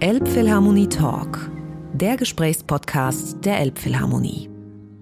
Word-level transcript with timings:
Elbphilharmonie 0.00 0.88
Talk, 0.88 1.50
der 1.92 2.16
Gesprächspodcast 2.16 3.44
der 3.44 3.60
Elbphilharmonie. 3.60 4.50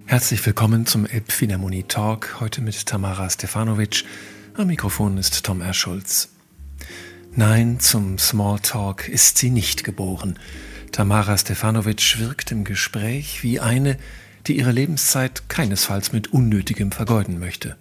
Herzlich 0.04 0.44
willkommen 0.44 0.84
zum 0.84 1.06
Elbphilharmonie 1.06 1.84
Talk, 1.84 2.36
heute 2.40 2.60
mit 2.60 2.86
Tamara 2.86 3.30
Stefanovic. 3.30 4.04
Am 4.54 4.66
Mikrofon 4.66 5.16
ist 5.16 5.44
Tom 5.44 5.62
Erschulz. 5.62 6.28
Nein, 7.34 7.80
zum 7.80 8.18
Smalltalk 8.18 9.08
ist 9.08 9.38
sie 9.38 9.50
nicht 9.50 9.82
geboren. 9.82 10.38
Tamara 10.92 11.38
Stefanovic 11.38 12.20
wirkt 12.20 12.52
im 12.52 12.64
Gespräch 12.64 13.42
wie 13.42 13.60
eine, 13.60 13.96
die 14.46 14.58
ihre 14.58 14.72
Lebenszeit 14.72 15.48
keinesfalls 15.48 16.12
mit 16.12 16.34
Unnötigem 16.34 16.92
vergeuden 16.92 17.40
möchte. 17.40 17.76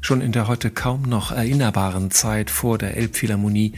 Schon 0.00 0.20
in 0.20 0.30
der 0.30 0.46
heute 0.46 0.70
kaum 0.70 1.02
noch 1.02 1.32
erinnerbaren 1.32 2.12
Zeit 2.12 2.50
vor 2.50 2.78
der 2.78 2.96
Elbphilharmonie 2.96 3.72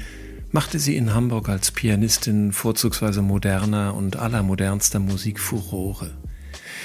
machte 0.50 0.78
sie 0.78 0.96
in 0.96 1.14
Hamburg 1.14 1.48
als 1.48 1.70
Pianistin 1.70 2.52
vorzugsweise 2.52 3.22
moderner 3.22 3.94
und 3.94 4.16
allermodernster 4.16 4.98
Musik 4.98 5.38
Furore. 5.38 6.10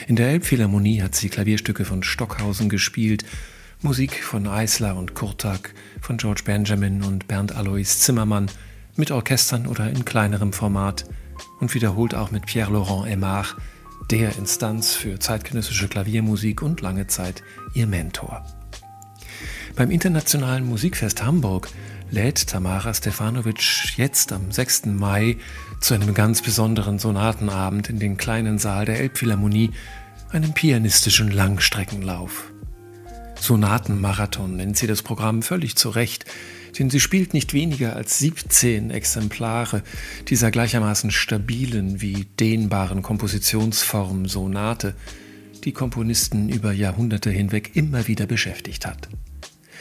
In 0.08 0.16
der 0.16 0.30
Elbphilharmonie 0.30 1.02
hat 1.02 1.16
sie 1.16 1.30
Klavierstücke 1.30 1.86
von 1.86 2.04
Stockhausen 2.04 2.68
gespielt, 2.68 3.24
Musik 3.82 4.24
von 4.24 4.48
Eisler 4.48 4.96
und 4.96 5.14
Kurtak, 5.14 5.74
von 6.02 6.18
George 6.18 6.42
Benjamin 6.46 7.04
und 7.04 7.28
Bernd 7.28 7.56
Alois 7.56 8.00
Zimmermann, 8.00 8.50
mit 8.96 9.12
Orchestern 9.12 9.66
oder 9.66 9.90
in 9.90 10.06
kleinerem 10.06 10.54
Format 10.54 11.06
und 11.60 11.74
wiederholt 11.74 12.16
auch 12.16 12.32
mit 12.32 12.46
Pierre-Laurent 12.46 13.08
Aimard, 13.08 13.56
der 14.12 14.38
Instanz 14.38 14.94
für 14.94 15.20
zeitgenössische 15.20 15.88
Klaviermusik 15.88 16.62
und 16.62 16.82
lange 16.82 17.08
Zeit 17.08 17.44
ihr 17.74 17.88
Mentor. 17.88 18.46
Beim 19.76 19.90
Internationalen 19.90 20.68
Musikfest 20.68 21.24
Hamburg 21.24 21.70
lädt 22.14 22.46
Tamara 22.48 22.94
Stefanovic 22.94 23.98
jetzt 23.98 24.34
am 24.34 24.52
6. 24.52 24.86
Mai 24.86 25.38
zu 25.82 25.96
einem 25.96 26.14
ganz 26.14 26.44
besonderen 26.44 27.00
Sonatenabend 27.00 27.90
in 27.90 27.98
den 27.98 28.18
kleinen 28.18 28.60
Saal 28.60 28.86
der 28.86 29.00
Elbphilharmonie, 29.00 29.72
einem 30.30 30.54
pianistischen 30.54 31.32
Langstreckenlauf. 31.32 32.52
Sonatenmarathon 33.40 34.56
nennt 34.56 34.78
sie 34.78 34.86
das 34.86 35.02
Programm 35.02 35.42
völlig 35.42 35.76
zu 35.76 35.90
Recht, 35.90 36.26
denn 36.78 36.92
sie 36.92 37.00
spielt 37.00 37.34
nicht 37.34 37.52
weniger 37.54 37.96
als 37.96 38.20
17 38.20 38.92
Exemplare 38.92 39.82
dieser 40.30 40.52
gleichermaßen 40.52 41.10
stabilen 41.10 42.00
wie 42.00 42.26
dehnbaren 42.40 43.02
Kompositionsform 43.02 44.28
Sonate, 44.28 44.94
die 45.64 45.72
Komponisten 45.72 46.50
über 46.50 46.74
Jahrhunderte 46.74 47.32
hinweg 47.32 47.72
immer 47.74 48.08
wieder 48.08 48.28
beschäftigt 48.28 48.86
hat. 48.86 49.10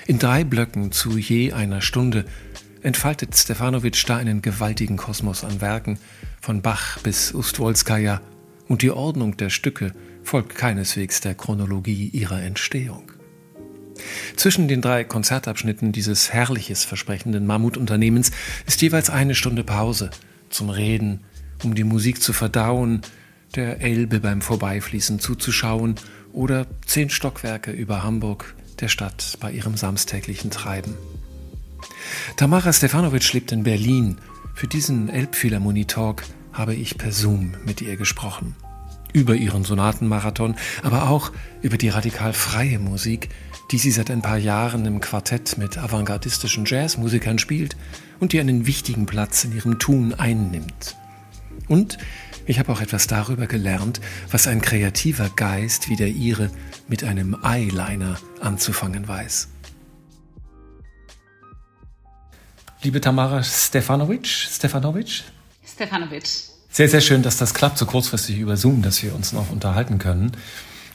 In 0.07 0.19
drei 0.19 0.43
Blöcken 0.43 0.91
zu 0.91 1.17
je 1.17 1.53
einer 1.53 1.81
Stunde 1.81 2.25
entfaltet 2.83 3.37
Stefanovic 3.37 4.05
da 4.07 4.17
einen 4.17 4.43
gewaltigen 4.43 4.97
Kosmos 4.97 5.45
an 5.45 5.61
Werken, 5.61 5.99
von 6.41 6.61
Bach 6.61 6.99
bis 6.99 7.33
Ustwolskaja, 7.33 8.21
und 8.67 8.83
die 8.83 8.91
Ordnung 8.91 9.37
der 9.37 9.51
Stücke 9.51 9.93
folgt 10.25 10.57
keineswegs 10.57 11.21
der 11.21 11.35
Chronologie 11.35 12.09
ihrer 12.09 12.43
Entstehung. 12.43 13.13
Zwischen 14.35 14.67
den 14.67 14.81
drei 14.81 15.05
Konzertabschnitten 15.05 15.93
dieses 15.93 16.33
herrliches 16.33 16.85
versprechenden 16.85 17.47
Mammutunternehmens 17.47 18.33
ist 18.67 18.83
jeweils 18.83 19.09
eine 19.09 19.37
Stunde 19.37 19.63
Pause 19.63 20.11
zum 20.51 20.71
Reden, 20.71 21.21
um 21.63 21.77
die 21.77 21.85
Musik 21.85 22.21
zu 22.21 22.33
verdauen, 22.33 23.03
der 23.55 23.81
Elbe 23.81 24.19
beim 24.19 24.41
Vorbeifließen 24.41 25.21
zuzuschauen 25.21 25.95
oder 26.33 26.67
zehn 26.87 27.11
Stockwerke 27.11 27.71
über 27.71 28.03
Hamburg 28.03 28.55
der 28.83 28.89
Stadt 28.89 29.39
bei 29.41 29.51
ihrem 29.51 29.77
samstäglichen 29.77 30.51
Treiben. 30.51 30.95
Tamara 32.37 32.73
Stefanovic 32.73 33.33
lebt 33.33 33.53
in 33.53 33.63
Berlin. 33.63 34.19
Für 34.55 34.67
diesen 34.67 35.09
Elbphilharmonie-Talk 35.09 36.25
habe 36.53 36.75
ich 36.75 36.99
per 36.99 37.13
Zoom 37.13 37.55
mit 37.65 37.81
ihr 37.81 37.97
gesprochen. 37.97 38.55
Über 39.15 39.35
ihren 39.35 39.65
Sonatenmarathon, 39.65 40.57
aber 40.83 41.09
auch 41.09 41.33
über 41.63 41.79
die 41.79 41.89
radikal 41.89 42.33
freie 42.33 42.79
Musik, 42.79 43.31
die 43.71 43.79
sie 43.79 43.91
seit 43.91 44.11
ein 44.11 44.23
paar 44.23 44.39
Jahren 44.39 44.85
im 44.85 45.01
Quartett 45.01 45.57
mit 45.59 45.79
avantgardistischen 45.79 46.65
Jazzmusikern 46.67 47.39
spielt 47.39 47.77
und 48.21 48.33
die 48.33 48.41
einen 48.41 48.67
wichtigen 48.67 49.07
Platz 49.07 49.45
in 49.45 49.55
ihrem 49.55 49.79
Tun 49.79 50.15
einnimmt. 50.15 50.97
Und 51.69 51.99
ich 52.47 52.59
habe 52.59 52.73
auch 52.73 52.81
etwas 52.81 53.07
darüber 53.07 53.47
gelernt, 53.47 54.01
was 54.31 54.47
ein 54.47 54.61
kreativer 54.61 55.31
Geist 55.31 55.89
wie 55.89 55.97
der 55.97 56.09
ihre 56.09 56.51
mit 56.89 57.05
einem 57.05 57.37
Eyeliner 57.43 58.19
anzufangen 58.41 59.07
weiß. 59.07 59.49
Liebe 62.83 63.01
Tamara 63.01 63.45
Stefanovic, 63.45 64.27
Stefanovic? 64.27 65.23
Stefanovic. 65.65 66.25
Sehr, 66.69 66.89
sehr 66.89 67.01
schön, 67.01 67.23
dass 67.23 67.37
das 67.37 67.55
klappt, 67.55 67.79
so 67.79 67.87
kurzfristig 67.87 68.39
über 68.39 68.57
Zoom, 68.57 68.83
dass 68.83 69.03
wir 69.03 69.15
uns 69.15 69.33
noch 69.33 69.51
unterhalten 69.51 69.99
können. 69.99 70.33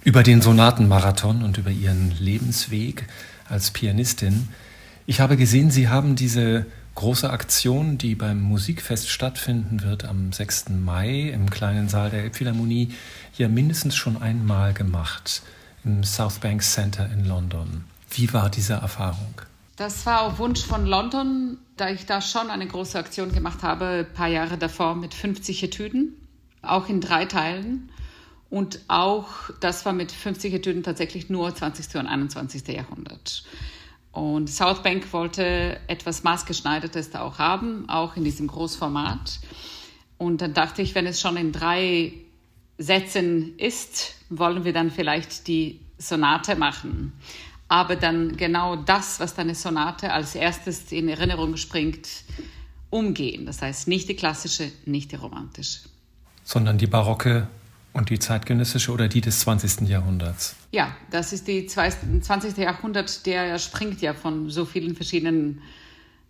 Über 0.04 0.24
den 0.24 0.42
Sonatenmarathon 0.42 1.44
und 1.44 1.58
über 1.58 1.70
Ihren 1.70 2.12
Lebensweg 2.20 3.06
als 3.48 3.72
Pianistin. 3.72 4.50
Ich 5.06 5.22
habe 5.22 5.38
gesehen, 5.38 5.72
Sie 5.72 5.88
haben 5.88 6.16
diese 6.16 6.66
große 6.98 7.30
Aktion, 7.30 8.00
die 8.00 8.16
beim 8.16 8.42
Musikfest 8.42 9.10
stattfinden 9.10 9.84
wird 9.84 10.04
am 10.04 10.34
6. 10.34 10.70
Mai 10.70 11.30
im 11.30 11.48
kleinen 11.48 11.90
Saal 11.90 12.10
der 12.10 12.24
Elbphilharmonie, 12.24 12.92
ja 13.38 13.48
mindestens 13.48 13.96
schon 13.96 14.20
einmal 14.20 14.74
gemacht 14.74 15.44
im 15.86 16.04
South 16.04 16.40
Bank 16.40 16.64
Center 16.64 17.08
in 17.14 17.24
London. 17.26 17.86
Wie 18.10 18.34
war 18.34 18.50
diese 18.50 18.74
Erfahrung? 18.74 19.42
Das 19.76 20.08
war 20.08 20.24
auf 20.24 20.40
Wunsch 20.40 20.66
von 20.66 20.88
London, 20.88 21.58
da 21.78 21.92
ich 21.92 22.08
da 22.08 22.20
schon 22.20 22.50
eine 22.50 22.66
große 22.66 22.98
Aktion 22.98 23.32
gemacht 23.32 23.62
habe, 23.62 24.08
ein 24.08 24.14
paar 24.16 24.28
Jahre 24.28 24.58
davor 24.58 24.96
mit 24.96 25.14
50 25.14 25.62
Etüden, 25.62 26.14
auch 26.64 26.90
in 26.90 27.00
drei 27.00 27.26
Teilen. 27.26 27.92
Und 28.50 28.80
auch 28.88 29.52
das 29.60 29.86
war 29.86 29.94
mit 29.94 30.12
50 30.12 30.52
Etüden 30.52 30.82
tatsächlich 30.82 31.30
nur 31.30 31.54
20. 31.54 31.96
und 31.98 32.08
21. 32.08 32.68
Jahrhundert. 32.70 33.44
Und 34.18 34.50
South 34.50 34.82
Bank 34.82 35.14
wollte 35.14 35.80
etwas 35.86 36.24
maßgeschneidertes 36.24 37.12
da 37.12 37.22
auch 37.22 37.38
haben, 37.38 37.88
auch 37.88 38.16
in 38.16 38.24
diesem 38.24 38.48
Großformat. 38.48 39.38
Und 40.18 40.42
dann 40.42 40.56
dachte 40.56 40.82
ich, 40.82 40.96
wenn 40.96 41.06
es 41.06 41.22
schon 41.22 41.38
in 41.38 41.52
drei 41.52 42.14
Sätzen 42.80 43.56
ist, 43.60 44.16
wollen 44.32 44.66
wir 44.66 44.74
dann 44.74 44.90
vielleicht 44.90 45.48
die 45.48 45.82
Sonate 46.00 46.56
machen. 46.56 47.14
Aber 47.68 47.96
dann 47.96 48.38
genau 48.38 48.76
das, 48.76 49.20
was 49.20 49.36
deine 49.36 49.54
Sonate 49.54 50.12
als 50.12 50.34
erstes 50.34 50.92
in 50.92 51.10
Erinnerung 51.10 51.56
springt, 51.56 52.08
umgehen. 52.90 53.46
Das 53.46 53.62
heißt 53.62 53.88
nicht 53.88 54.10
die 54.10 54.16
klassische, 54.16 54.72
nicht 54.88 55.12
die 55.12 55.18
romantische. 55.18 55.82
Sondern 56.44 56.80
die 56.80 56.88
barocke 56.88 57.50
und 57.94 58.10
die 58.10 58.20
zeitgenössische 58.20 58.92
oder 58.92 59.08
die 59.08 59.22
des 59.22 59.40
20. 59.40 59.88
Jahrhunderts? 59.88 60.56
Ja, 60.72 60.96
das 61.10 61.34
ist 61.34 61.48
die 61.48 61.66
20. 61.66 62.58
Jahrhundert, 62.58 63.26
der 63.26 63.58
springt 63.60 64.02
ja 64.02 64.14
von 64.14 64.50
so 64.50 64.66
vielen 64.66 64.96
verschiedenen 64.96 65.62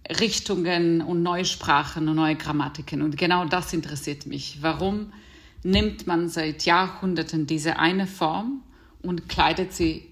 Richtungen 0.09 1.01
und 1.01 1.23
neue 1.23 1.45
Sprachen 1.45 2.07
und 2.07 2.15
neue 2.15 2.35
Grammatiken. 2.35 3.01
Und 3.01 3.17
genau 3.17 3.45
das 3.45 3.73
interessiert 3.73 4.25
mich. 4.25 4.59
Warum 4.61 5.11
nimmt 5.63 6.07
man 6.07 6.29
seit 6.29 6.63
Jahrhunderten 6.63 7.47
diese 7.47 7.79
eine 7.79 8.07
Form 8.07 8.61
und 9.01 9.27
kleidet 9.27 9.73
sie 9.73 10.05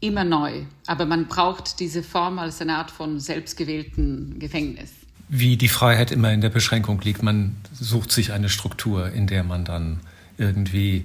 immer 0.00 0.24
neu? 0.24 0.64
Aber 0.86 1.06
man 1.06 1.26
braucht 1.26 1.80
diese 1.80 2.02
Form 2.02 2.38
als 2.38 2.60
eine 2.60 2.76
Art 2.76 2.90
von 2.90 3.20
selbstgewählten 3.20 4.38
Gefängnis. 4.38 4.92
Wie 5.30 5.56
die 5.56 5.68
Freiheit 5.68 6.10
immer 6.10 6.32
in 6.32 6.40
der 6.40 6.48
Beschränkung 6.48 7.00
liegt, 7.02 7.22
man 7.22 7.56
sucht 7.72 8.10
sich 8.12 8.32
eine 8.32 8.48
Struktur, 8.48 9.10
in 9.12 9.26
der 9.26 9.44
man 9.44 9.64
dann 9.64 10.00
irgendwie 10.38 11.04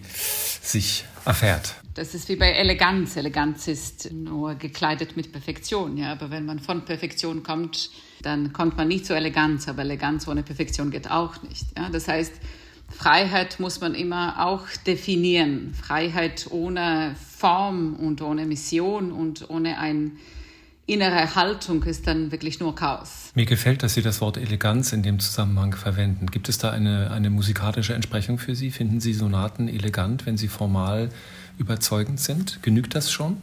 sich 0.62 1.06
erfährt. 1.26 1.76
Das 1.96 2.16
ist 2.16 2.28
wie 2.30 2.36
bei 2.36 2.52
Eleganz. 2.52 3.18
Eleganz 3.18 3.68
ist 3.68 4.12
nur 4.12 4.56
gekleidet 4.56 5.16
mit 5.16 5.32
Perfektion. 5.32 5.98
Ja? 5.98 6.12
Aber 6.12 6.32
wenn 6.32 6.46
man 6.46 6.60
von 6.60 6.86
Perfektion 6.86 7.44
kommt, 7.44 7.92
dann 8.22 8.52
kommt 8.52 8.78
man 8.78 8.88
nicht 8.88 9.06
zur 9.06 9.16
Eleganz. 9.16 9.68
Aber 9.68 9.82
Eleganz 9.84 10.28
ohne 10.28 10.42
Perfektion 10.42 10.90
geht 10.90 11.12
auch 11.12 11.42
nicht. 11.44 11.66
Ja? 11.78 11.90
Das 11.90 12.08
heißt, 12.08 12.34
Freiheit 12.90 13.60
muss 13.60 13.80
man 13.80 13.94
immer 13.94 14.46
auch 14.46 14.68
definieren. 14.88 15.74
Freiheit 15.74 16.48
ohne 16.50 17.16
Form 17.38 17.96
und 17.96 18.22
ohne 18.22 18.46
Mission 18.46 19.12
und 19.12 19.50
ohne 19.50 19.78
ein 19.78 20.18
innere 20.86 21.36
Haltung 21.36 21.84
ist 21.84 22.08
dann 22.08 22.32
wirklich 22.32 22.60
nur 22.60 22.76
Chaos. 22.76 23.32
Mir 23.36 23.46
gefällt, 23.46 23.84
dass 23.84 23.94
Sie 23.94 24.02
das 24.02 24.22
Wort 24.22 24.38
Eleganz 24.38 24.92
in 24.92 25.04
dem 25.04 25.20
Zusammenhang 25.20 25.76
verwenden. 25.76 26.28
Gibt 26.28 26.50
es 26.50 26.58
da 26.58 26.72
eine, 26.72 27.12
eine 27.12 27.30
musikalische 27.30 27.94
Entsprechung 27.94 28.38
für 28.38 28.56
Sie? 28.56 28.72
Finden 28.72 29.00
Sie 29.00 29.14
Sonaten 29.14 29.68
elegant, 29.68 30.26
wenn 30.26 30.38
sie 30.38 30.48
formal 30.48 31.10
überzeugend 31.58 32.20
sind? 32.20 32.62
Genügt 32.64 32.96
das 32.96 33.12
schon? 33.12 33.38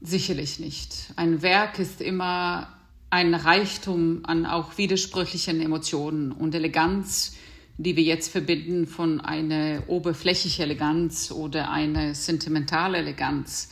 Sicherlich 0.00 0.60
nicht. 0.60 1.12
Ein 1.16 1.42
Werk 1.42 1.78
ist 1.78 2.00
immer 2.00 2.68
ein 3.10 3.34
Reichtum 3.34 4.20
an 4.24 4.44
auch 4.44 4.76
widersprüchlichen 4.76 5.60
Emotionen 5.60 6.32
und 6.32 6.54
Eleganz, 6.54 7.34
die 7.78 7.96
wir 7.96 8.02
jetzt 8.04 8.30
verbinden 8.30 8.86
von 8.86 9.20
einer 9.20 9.84
oberflächlichen 9.88 10.64
Eleganz 10.64 11.30
oder 11.30 11.70
einer 11.70 12.14
sentimentalen 12.14 12.94
Eleganz 12.94 13.70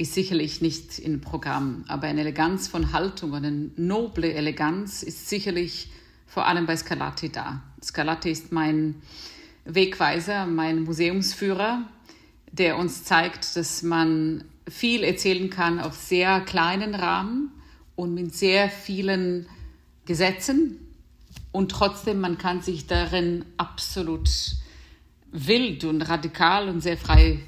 ist 0.00 0.14
sicherlich 0.14 0.62
nicht 0.62 0.98
im 0.98 1.20
Programm, 1.20 1.84
aber 1.86 2.06
eine 2.06 2.22
Eleganz 2.22 2.68
von 2.68 2.92
Haltung, 2.92 3.34
eine 3.34 3.50
noble 3.76 4.32
Eleganz 4.32 5.02
ist 5.02 5.28
sicherlich 5.28 5.90
vor 6.26 6.46
allem 6.46 6.64
bei 6.64 6.74
Scarlatti 6.74 7.28
da. 7.28 7.62
Scarlatti 7.84 8.30
ist 8.30 8.50
mein 8.50 8.94
Wegweiser, 9.66 10.46
mein 10.46 10.84
Museumsführer, 10.84 11.82
der 12.50 12.78
uns 12.78 13.04
zeigt, 13.04 13.56
dass 13.56 13.82
man 13.82 14.44
viel 14.66 15.04
erzählen 15.04 15.50
kann 15.50 15.78
auf 15.78 15.96
sehr 15.96 16.40
kleinen 16.40 16.94
Rahmen 16.94 17.52
und 17.94 18.14
mit 18.14 18.34
sehr 18.34 18.70
vielen 18.70 19.46
Gesetzen 20.06 20.78
und 21.52 21.72
trotzdem 21.72 22.22
man 22.22 22.38
kann 22.38 22.62
sich 22.62 22.86
darin 22.86 23.44
absolut 23.58 24.30
wild 25.30 25.84
und 25.84 26.00
radikal 26.00 26.70
und 26.70 26.80
sehr 26.80 26.96
frei 26.96 27.40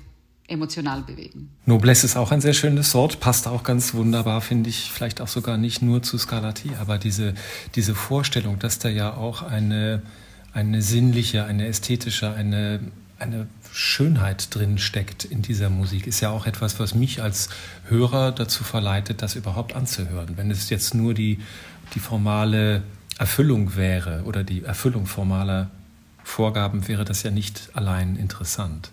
emotional 0.52 1.02
bewegen. 1.02 1.50
Noblesse 1.66 2.06
ist 2.06 2.16
auch 2.16 2.30
ein 2.30 2.40
sehr 2.40 2.52
schönes 2.52 2.94
Wort, 2.94 3.20
passt 3.20 3.48
auch 3.48 3.62
ganz 3.62 3.94
wunderbar, 3.94 4.40
finde 4.40 4.70
ich, 4.70 4.90
vielleicht 4.92 5.20
auch 5.20 5.28
sogar 5.28 5.56
nicht 5.56 5.82
nur 5.82 6.02
zu 6.02 6.18
Scarlatti, 6.18 6.72
aber 6.80 6.98
diese, 6.98 7.34
diese 7.74 7.94
Vorstellung, 7.94 8.58
dass 8.58 8.78
da 8.78 8.88
ja 8.88 9.14
auch 9.14 9.42
eine, 9.42 10.02
eine 10.52 10.82
sinnliche, 10.82 11.44
eine 11.44 11.66
ästhetische, 11.66 12.32
eine, 12.32 12.80
eine 13.18 13.46
Schönheit 13.72 14.54
drin 14.54 14.78
steckt 14.78 15.24
in 15.24 15.42
dieser 15.42 15.70
Musik, 15.70 16.06
ist 16.06 16.20
ja 16.20 16.30
auch 16.30 16.46
etwas, 16.46 16.78
was 16.78 16.94
mich 16.94 17.22
als 17.22 17.48
Hörer 17.88 18.32
dazu 18.32 18.64
verleitet, 18.64 19.22
das 19.22 19.34
überhaupt 19.34 19.74
anzuhören. 19.74 20.36
Wenn 20.36 20.50
es 20.50 20.68
jetzt 20.68 20.94
nur 20.94 21.14
die, 21.14 21.40
die 21.94 22.00
formale 22.00 22.82
Erfüllung 23.18 23.76
wäre 23.76 24.22
oder 24.24 24.44
die 24.44 24.64
Erfüllung 24.64 25.06
formaler 25.06 25.70
Vorgaben, 26.24 26.86
wäre 26.88 27.04
das 27.04 27.22
ja 27.22 27.30
nicht 27.30 27.70
allein 27.74 28.16
interessant. 28.16 28.90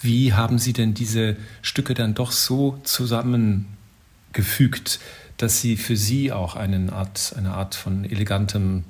Wie 0.00 0.32
haben 0.32 0.58
Sie 0.58 0.72
denn 0.72 0.94
diese 0.94 1.36
Stücke 1.62 1.94
dann 1.94 2.14
doch 2.14 2.32
so 2.32 2.80
zusammengefügt, 2.84 5.00
dass 5.36 5.60
sie 5.60 5.76
für 5.76 5.96
Sie 5.96 6.32
auch 6.32 6.56
eine 6.56 6.92
Art, 6.92 7.34
eine 7.36 7.54
Art 7.54 7.74
von 7.74 8.04
elegantem 8.04 8.84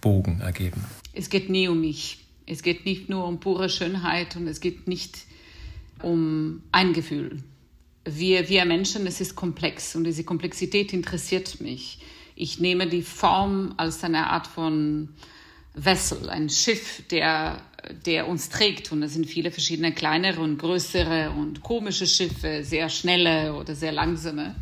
Bogen 0.00 0.40
ergeben? 0.40 0.84
Es 1.12 1.30
geht 1.30 1.50
nie 1.50 1.68
um 1.68 1.80
mich. 1.80 2.24
Es 2.46 2.62
geht 2.62 2.84
nicht 2.84 3.08
nur 3.08 3.26
um 3.26 3.40
pure 3.40 3.68
Schönheit 3.68 4.36
und 4.36 4.46
es 4.48 4.60
geht 4.60 4.86
nicht 4.86 5.18
um 6.02 6.62
ein 6.72 6.92
Gefühl. 6.92 7.42
Wir, 8.04 8.48
wir 8.48 8.64
Menschen, 8.66 9.06
es 9.06 9.20
ist 9.20 9.34
komplex 9.34 9.96
und 9.96 10.04
diese 10.04 10.24
Komplexität 10.24 10.92
interessiert 10.92 11.60
mich. 11.60 12.00
Ich 12.36 12.60
nehme 12.60 12.86
die 12.86 13.02
Form 13.02 13.74
als 13.78 14.04
eine 14.04 14.28
Art 14.28 14.46
von 14.46 15.08
Vessel, 15.74 16.28
ein 16.28 16.50
Schiff, 16.50 17.02
der, 17.10 17.62
der 18.06 18.28
uns 18.28 18.48
trägt. 18.48 18.92
Und 18.92 19.02
es 19.02 19.14
sind 19.14 19.26
viele 19.26 19.50
verschiedene 19.50 19.92
kleinere 19.92 20.40
und 20.40 20.58
größere 20.58 21.30
und 21.30 21.62
komische 21.62 22.06
Schiffe, 22.06 22.62
sehr 22.62 22.88
schnelle 22.88 23.54
oder 23.54 23.74
sehr 23.74 23.92
langsame. 23.92 24.54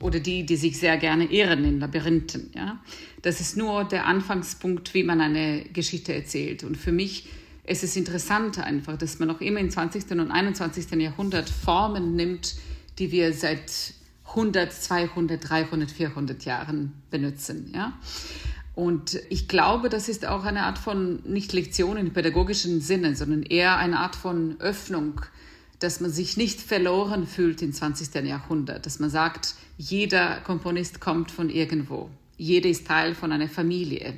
Oder 0.00 0.20
die, 0.20 0.46
die 0.46 0.56
sich 0.56 0.78
sehr 0.78 0.96
gerne 0.96 1.24
irren 1.24 1.64
in 1.64 1.80
Labyrinthen. 1.80 2.50
Ja? 2.54 2.80
Das 3.22 3.40
ist 3.40 3.56
nur 3.56 3.84
der 3.84 4.06
Anfangspunkt, 4.06 4.94
wie 4.94 5.02
man 5.02 5.20
eine 5.20 5.64
Geschichte 5.72 6.14
erzählt. 6.14 6.64
Und 6.64 6.76
für 6.76 6.92
mich 6.92 7.28
ist 7.64 7.84
es 7.84 7.96
interessant 7.96 8.58
einfach, 8.58 8.96
dass 8.96 9.18
man 9.18 9.30
auch 9.30 9.40
immer 9.40 9.60
im 9.60 9.70
20. 9.70 10.10
und 10.12 10.30
21. 10.30 10.90
Jahrhundert 10.92 11.50
Formen 11.50 12.16
nimmt, 12.16 12.54
die 12.98 13.12
wir 13.12 13.32
seit 13.32 13.94
100, 14.30 14.72
200, 14.72 15.48
300, 15.48 15.90
400 15.90 16.44
Jahren 16.44 16.92
benutzen. 17.10 17.72
Ja? 17.74 17.98
Und 18.80 19.20
ich 19.28 19.46
glaube, 19.46 19.90
das 19.90 20.08
ist 20.08 20.24
auch 20.24 20.44
eine 20.44 20.62
Art 20.62 20.78
von, 20.78 21.18
nicht 21.26 21.52
Lektion 21.52 21.98
im 21.98 22.14
pädagogischen 22.14 22.80
Sinne, 22.80 23.14
sondern 23.14 23.42
eher 23.42 23.76
eine 23.76 24.00
Art 24.00 24.16
von 24.16 24.58
Öffnung, 24.58 25.20
dass 25.80 26.00
man 26.00 26.10
sich 26.10 26.38
nicht 26.38 26.62
verloren 26.62 27.26
fühlt 27.26 27.60
im 27.60 27.74
20. 27.74 28.14
Jahrhundert, 28.24 28.86
dass 28.86 28.98
man 28.98 29.10
sagt, 29.10 29.54
jeder 29.76 30.40
Komponist 30.46 30.98
kommt 30.98 31.30
von 31.30 31.50
irgendwo, 31.50 32.08
jeder 32.38 32.70
ist 32.70 32.86
Teil 32.86 33.14
von 33.14 33.32
einer 33.32 33.50
Familie. 33.50 34.14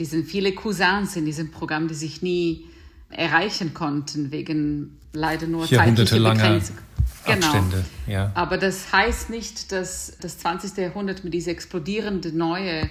Es 0.00 0.12
sind 0.12 0.26
viele 0.26 0.54
Cousins 0.54 1.16
in 1.16 1.26
diesem 1.26 1.50
Programm, 1.50 1.88
die 1.88 1.94
sich 1.94 2.22
nie 2.22 2.64
erreichen 3.10 3.74
konnten, 3.74 4.30
wegen 4.30 4.96
leider 5.12 5.46
nur 5.46 5.68
zeitlicher 5.68 6.16
Begrenzung. 6.20 6.78
Genau. 7.26 7.46
Abstände, 7.48 7.84
ja. 8.06 8.32
Aber 8.34 8.56
das 8.56 8.90
heißt 8.94 9.28
nicht, 9.28 9.72
dass 9.72 10.16
das 10.22 10.38
20. 10.38 10.74
Jahrhundert 10.78 11.22
mit 11.22 11.34
dieser 11.34 11.50
explodierenden 11.50 12.34
neue 12.38 12.88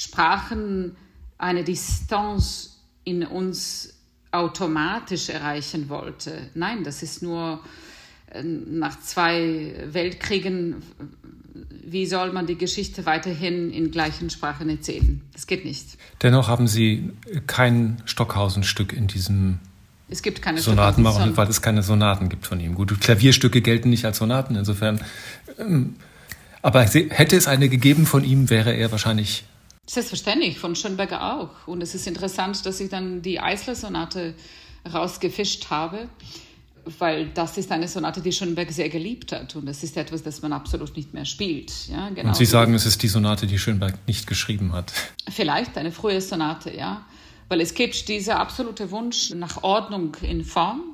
Sprachen 0.00 0.96
eine 1.36 1.62
Distanz 1.62 2.78
in 3.04 3.22
uns 3.22 3.92
automatisch 4.32 5.28
erreichen 5.28 5.90
wollte. 5.90 6.48
Nein, 6.54 6.84
das 6.84 7.02
ist 7.02 7.22
nur 7.22 7.60
äh, 8.30 8.42
nach 8.42 8.98
zwei 9.00 9.74
Weltkriegen, 9.92 10.76
wie 11.84 12.06
soll 12.06 12.32
man 12.32 12.46
die 12.46 12.56
Geschichte 12.56 13.04
weiterhin 13.04 13.70
in 13.70 13.90
gleichen 13.90 14.30
Sprachen 14.30 14.70
erzählen? 14.70 15.20
Das 15.34 15.46
geht 15.46 15.66
nicht. 15.66 15.98
Dennoch 16.22 16.48
haben 16.48 16.66
Sie 16.66 17.10
kein 17.46 18.00
Stockhausen-Stück 18.06 18.94
in 18.94 19.06
diesem 19.06 19.58
es 20.08 20.22
gibt 20.22 20.40
keine 20.40 20.60
Sonaten, 20.60 21.04
Sonaten 21.04 21.36
weil 21.36 21.48
es 21.48 21.60
keine 21.60 21.82
Sonaten 21.82 22.30
gibt 22.30 22.46
von 22.46 22.58
ihm. 22.58 22.74
Gut, 22.74 22.98
Klavierstücke 23.00 23.60
gelten 23.60 23.90
nicht 23.90 24.04
als 24.06 24.16
Sonaten, 24.18 24.56
insofern. 24.56 25.00
Ähm, 25.58 25.96
aber 26.62 26.82
hätte 26.82 27.36
es 27.36 27.46
eine 27.46 27.68
gegeben 27.68 28.06
von 28.06 28.24
ihm, 28.24 28.50
wäre 28.50 28.72
er 28.72 28.90
wahrscheinlich 28.90 29.44
Selbstverständlich, 29.90 30.56
von 30.56 30.76
Schönberger 30.76 31.34
auch. 31.34 31.66
Und 31.66 31.82
es 31.82 31.96
ist 31.96 32.06
interessant, 32.06 32.64
dass 32.64 32.78
ich 32.78 32.90
dann 32.90 33.22
die 33.22 33.40
Eisler-Sonate 33.40 34.34
rausgefischt 34.94 35.68
habe, 35.68 36.08
weil 37.00 37.30
das 37.34 37.58
ist 37.58 37.72
eine 37.72 37.88
Sonate, 37.88 38.20
die 38.20 38.30
Schönberg 38.30 38.70
sehr 38.70 38.88
geliebt 38.88 39.32
hat. 39.32 39.56
Und 39.56 39.66
das 39.66 39.82
ist 39.82 39.96
etwas, 39.96 40.22
das 40.22 40.42
man 40.42 40.52
absolut 40.52 40.96
nicht 40.96 41.12
mehr 41.12 41.24
spielt. 41.24 41.88
Ja, 41.88 42.08
genau. 42.10 42.28
Und 42.28 42.36
Sie 42.36 42.44
sagen, 42.44 42.72
es 42.74 42.86
ist 42.86 43.02
die 43.02 43.08
Sonate, 43.08 43.48
die 43.48 43.58
Schönberg 43.58 43.98
nicht 44.06 44.28
geschrieben 44.28 44.72
hat. 44.72 44.92
Vielleicht 45.28 45.76
eine 45.76 45.90
frühe 45.90 46.20
Sonate, 46.20 46.72
ja. 46.72 47.04
Weil 47.48 47.60
es 47.60 47.74
gibt 47.74 48.06
dieser 48.06 48.38
absolute 48.38 48.92
Wunsch 48.92 49.30
nach 49.30 49.64
Ordnung 49.64 50.16
in 50.22 50.44
Form 50.44 50.89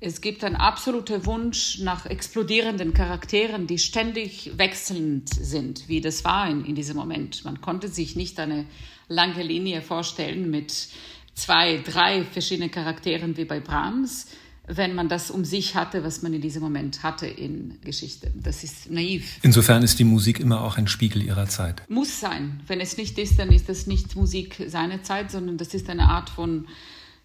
es 0.00 0.20
gibt 0.20 0.44
einen 0.44 0.56
absoluten 0.56 1.24
Wunsch 1.24 1.78
nach 1.80 2.06
explodierenden 2.06 2.92
Charakteren, 2.92 3.66
die 3.66 3.78
ständig 3.78 4.52
wechselnd 4.56 5.28
sind, 5.28 5.88
wie 5.88 6.00
das 6.00 6.24
war 6.24 6.50
in, 6.50 6.64
in 6.64 6.74
diesem 6.74 6.96
Moment. 6.96 7.44
Man 7.44 7.60
konnte 7.60 7.88
sich 7.88 8.14
nicht 8.14 8.38
eine 8.38 8.66
lange 9.08 9.42
Linie 9.42 9.80
vorstellen 9.80 10.50
mit 10.50 10.88
zwei, 11.34 11.78
drei 11.78 12.24
verschiedenen 12.24 12.70
Charakteren 12.70 13.36
wie 13.36 13.46
bei 13.46 13.60
Brahms, 13.60 14.26
wenn 14.66 14.94
man 14.94 15.08
das 15.08 15.30
um 15.30 15.44
sich 15.44 15.76
hatte, 15.76 16.02
was 16.02 16.22
man 16.22 16.34
in 16.34 16.40
diesem 16.40 16.60
Moment 16.60 17.02
hatte 17.02 17.26
in 17.26 17.78
Geschichte. 17.82 18.32
Das 18.34 18.64
ist 18.64 18.90
naiv. 18.90 19.38
Insofern 19.42 19.82
ist 19.82 19.98
die 19.98 20.04
Musik 20.04 20.40
immer 20.40 20.62
auch 20.62 20.76
ein 20.76 20.88
Spiegel 20.88 21.22
ihrer 21.22 21.46
Zeit. 21.46 21.82
Muss 21.88 22.20
sein. 22.20 22.60
Wenn 22.66 22.80
es 22.80 22.96
nicht 22.96 23.16
ist, 23.18 23.38
dann 23.38 23.50
ist 23.52 23.68
das 23.68 23.86
nicht 23.86 24.16
Musik 24.16 24.64
seiner 24.66 25.02
Zeit, 25.04 25.30
sondern 25.30 25.56
das 25.56 25.72
ist 25.72 25.88
eine 25.88 26.08
Art 26.08 26.30
von 26.30 26.66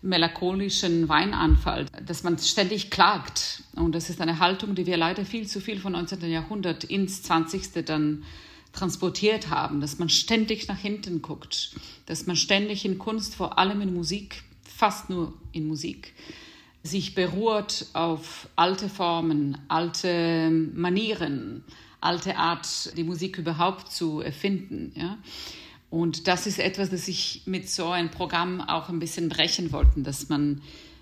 melancholischen 0.01 1.09
Weinanfall, 1.09 1.85
dass 2.05 2.23
man 2.23 2.37
ständig 2.37 2.89
klagt. 2.89 3.63
Und 3.75 3.93
das 3.93 4.09
ist 4.09 4.21
eine 4.21 4.39
Haltung, 4.39 4.75
die 4.75 4.85
wir 4.85 4.97
leider 4.97 5.25
viel 5.25 5.47
zu 5.47 5.61
viel 5.61 5.79
vom 5.79 5.91
19. 5.91 6.29
Jahrhundert 6.29 6.83
ins 6.83 7.23
20. 7.23 7.85
dann 7.85 8.23
transportiert 8.73 9.49
haben, 9.49 9.81
dass 9.81 9.99
man 9.99 10.09
ständig 10.09 10.67
nach 10.67 10.77
hinten 10.77 11.21
guckt, 11.21 11.75
dass 12.05 12.25
man 12.25 12.35
ständig 12.35 12.85
in 12.85 12.97
Kunst, 12.97 13.35
vor 13.35 13.57
allem 13.57 13.81
in 13.81 13.93
Musik, 13.93 14.43
fast 14.63 15.09
nur 15.09 15.33
in 15.51 15.67
Musik, 15.67 16.13
sich 16.83 17.13
beruht 17.13 17.85
auf 17.93 18.47
alte 18.55 18.89
Formen, 18.89 19.57
alte 19.67 20.49
Manieren, 20.49 21.63
alte 21.99 22.37
Art, 22.37 22.97
die 22.97 23.03
Musik 23.03 23.37
überhaupt 23.37 23.91
zu 23.91 24.21
erfinden. 24.21 24.91
Ja? 24.95 25.17
Und 25.91 26.27
das 26.27 26.47
ist 26.47 26.57
etwas, 26.57 26.89
das 26.89 27.09
ich 27.09 27.43
mit 27.45 27.69
so 27.69 27.89
einem 27.89 28.09
Programm 28.09 28.61
auch 28.61 28.87
ein 28.87 28.99
bisschen 28.99 29.27
brechen 29.27 29.73
wollte, 29.73 30.01
dass 30.01 30.29
man 30.29 30.61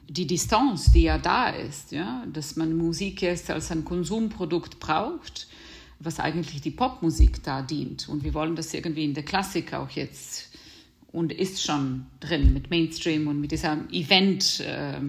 die 0.10 0.26
Distanz, 0.26 0.92
die 0.92 1.04
ja 1.04 1.20
da 1.20 1.50
ist, 1.50 1.92
ja, 1.92 2.26
dass 2.34 2.56
man 2.56 2.76
Musik 2.76 3.22
jetzt 3.22 3.52
als 3.52 3.72
ein 3.72 3.86
Konsumprodukt 3.86 4.80
braucht, 4.80 5.48
was 6.00 6.20
eigentlich 6.20 6.62
die 6.62 6.72
Popmusik 6.72 7.44
da 7.44 7.62
dient. 7.62 8.10
Und 8.10 8.24
wir 8.24 8.34
wollen 8.34 8.56
das 8.56 8.74
irgendwie 8.74 9.06
in 9.06 9.14
der 9.14 9.24
Klassik 9.24 9.76
auch 9.76 9.92
jetzt 9.92 10.50
und 11.12 11.32
ist 11.32 11.62
schon 11.64 12.08
drin 12.20 12.52
mit 12.54 12.72
Mainstream 12.72 13.28
und 13.28 13.40
mit 13.40 13.52
dieser 13.52 13.78
Event. 13.92 14.60
Äh, 14.62 15.02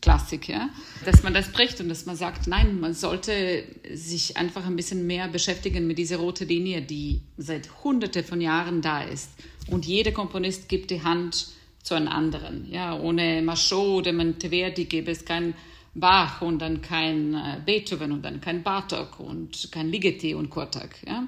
Klassik, 0.00 0.48
ja, 0.48 0.70
dass 1.04 1.24
man 1.24 1.34
das 1.34 1.50
bricht 1.50 1.80
und 1.80 1.88
dass 1.88 2.06
man 2.06 2.14
sagt, 2.14 2.46
nein, 2.46 2.78
man 2.78 2.94
sollte 2.94 3.64
sich 3.92 4.36
einfach 4.36 4.64
ein 4.64 4.76
bisschen 4.76 5.06
mehr 5.08 5.26
beschäftigen 5.26 5.88
mit 5.88 5.98
dieser 5.98 6.18
roten 6.18 6.46
Linie, 6.46 6.82
die 6.82 7.20
seit 7.36 7.82
Hunderte 7.82 8.22
von 8.22 8.40
Jahren 8.40 8.80
da 8.80 9.02
ist. 9.02 9.30
Und 9.68 9.86
jeder 9.86 10.12
Komponist 10.12 10.68
gibt 10.68 10.90
die 10.90 11.02
Hand 11.02 11.48
zu 11.82 11.94
einem 11.94 12.08
anderen. 12.08 12.70
Ja, 12.70 12.96
ohne 12.98 13.42
Machot 13.42 14.06
oder 14.06 14.12
Monteverdi 14.12 14.84
gäbe 14.84 15.10
es 15.10 15.24
kein 15.24 15.54
Bach 15.94 16.42
und 16.42 16.60
dann 16.60 16.80
kein 16.80 17.34
äh, 17.34 17.60
Beethoven 17.64 18.12
und 18.12 18.22
dann 18.22 18.40
kein 18.40 18.62
Bartok 18.62 19.18
und 19.18 19.68
kein 19.72 19.90
Ligeti 19.90 20.34
und 20.34 20.48
Kortak. 20.48 20.96
Ja? 21.06 21.26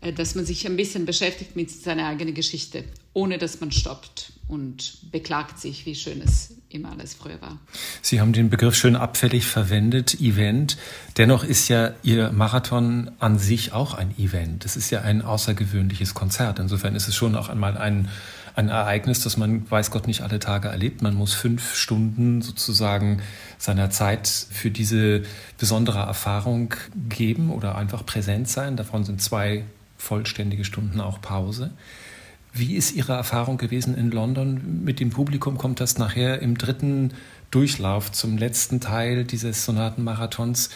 Äh, 0.00 0.12
dass 0.12 0.34
man 0.34 0.44
sich 0.44 0.66
ein 0.66 0.76
bisschen 0.76 1.06
beschäftigt 1.06 1.54
mit 1.54 1.70
seiner 1.70 2.06
eigenen 2.06 2.34
Geschichte, 2.34 2.84
ohne 3.12 3.38
dass 3.38 3.60
man 3.60 3.70
stoppt 3.70 4.32
und 4.48 5.10
beklagt 5.10 5.58
sich, 5.58 5.86
wie 5.86 5.94
schön 5.94 6.20
es 6.20 6.54
immer 6.68 6.92
alles 6.92 7.14
früher 7.14 7.40
war. 7.40 7.58
Sie 8.00 8.20
haben 8.20 8.32
den 8.32 8.48
Begriff 8.48 8.76
schön 8.76 8.94
abfällig 8.94 9.46
verwendet, 9.46 10.20
Event. 10.20 10.76
Dennoch 11.16 11.42
ist 11.42 11.68
ja 11.68 11.94
Ihr 12.02 12.30
Marathon 12.30 13.10
an 13.18 13.38
sich 13.38 13.72
auch 13.72 13.94
ein 13.94 14.16
Event. 14.18 14.64
Es 14.64 14.76
ist 14.76 14.90
ja 14.90 15.02
ein 15.02 15.22
außergewöhnliches 15.22 16.14
Konzert. 16.14 16.58
Insofern 16.60 16.94
ist 16.94 17.08
es 17.08 17.16
schon 17.16 17.34
auch 17.34 17.48
einmal 17.48 17.76
ein, 17.76 18.08
ein 18.54 18.68
Ereignis, 18.68 19.20
das 19.20 19.36
man, 19.36 19.68
weiß 19.68 19.90
Gott, 19.90 20.06
nicht 20.06 20.22
alle 20.22 20.38
Tage 20.38 20.68
erlebt. 20.68 21.02
Man 21.02 21.14
muss 21.14 21.34
fünf 21.34 21.74
Stunden 21.74 22.40
sozusagen 22.40 23.22
seiner 23.58 23.90
Zeit 23.90 24.28
für 24.28 24.70
diese 24.70 25.22
besondere 25.58 25.98
Erfahrung 25.98 26.74
geben 27.08 27.50
oder 27.50 27.76
einfach 27.76 28.06
präsent 28.06 28.48
sein. 28.48 28.76
Davon 28.76 29.04
sind 29.04 29.20
zwei 29.20 29.64
vollständige 29.98 30.64
Stunden 30.64 31.00
auch 31.00 31.20
Pause. 31.20 31.72
Wie 32.58 32.74
ist 32.74 32.92
Ihre 32.92 33.12
Erfahrung 33.12 33.58
gewesen 33.58 33.94
in 33.94 34.10
London 34.10 34.82
mit 34.82 34.98
dem 34.98 35.10
Publikum? 35.10 35.58
Kommt 35.58 35.78
das 35.78 35.98
nachher 35.98 36.40
im 36.40 36.56
dritten 36.56 37.12
Durchlauf 37.50 38.10
zum 38.12 38.38
letzten 38.38 38.80
Teil 38.80 39.24
dieses 39.24 39.66
Sonatenmarathons 39.66 40.70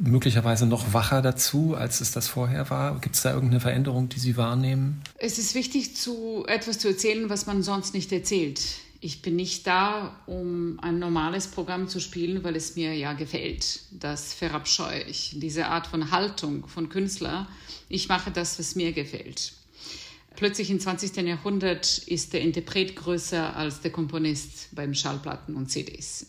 möglicherweise 0.00 0.66
noch 0.66 0.92
wacher 0.92 1.22
dazu, 1.22 1.76
als 1.76 2.00
es 2.00 2.10
das 2.10 2.26
vorher 2.26 2.68
war? 2.70 3.00
Gibt 3.00 3.14
es 3.14 3.22
da 3.22 3.32
irgendeine 3.32 3.60
Veränderung, 3.60 4.08
die 4.08 4.18
Sie 4.18 4.36
wahrnehmen? 4.36 5.00
Es 5.18 5.38
ist 5.38 5.54
wichtig, 5.54 5.94
zu 5.94 6.44
etwas 6.48 6.80
zu 6.80 6.88
erzählen, 6.88 7.30
was 7.30 7.46
man 7.46 7.62
sonst 7.62 7.94
nicht 7.94 8.10
erzählt. 8.10 8.60
Ich 9.00 9.22
bin 9.22 9.36
nicht 9.36 9.68
da, 9.68 10.16
um 10.26 10.80
ein 10.80 10.98
normales 10.98 11.46
Programm 11.46 11.86
zu 11.86 12.00
spielen, 12.00 12.42
weil 12.42 12.56
es 12.56 12.74
mir 12.74 12.94
ja 12.94 13.12
gefällt. 13.12 13.82
Das 13.92 14.34
verabscheue 14.34 15.02
ich. 15.04 15.36
Diese 15.36 15.66
Art 15.66 15.86
von 15.86 16.10
Haltung 16.10 16.66
von 16.66 16.88
Künstler. 16.88 17.46
Ich 17.88 18.08
mache 18.08 18.32
das, 18.32 18.58
was 18.58 18.74
mir 18.74 18.92
gefällt. 18.92 19.52
Plötzlich 20.38 20.70
im 20.70 20.78
20. 20.78 21.16
Jahrhundert 21.26 21.98
ist 22.06 22.32
der 22.32 22.42
Interpret 22.42 22.94
größer 22.94 23.56
als 23.56 23.80
der 23.80 23.90
Komponist 23.90 24.68
beim 24.70 24.94
Schallplatten 24.94 25.56
und 25.56 25.68
CDs. 25.68 26.28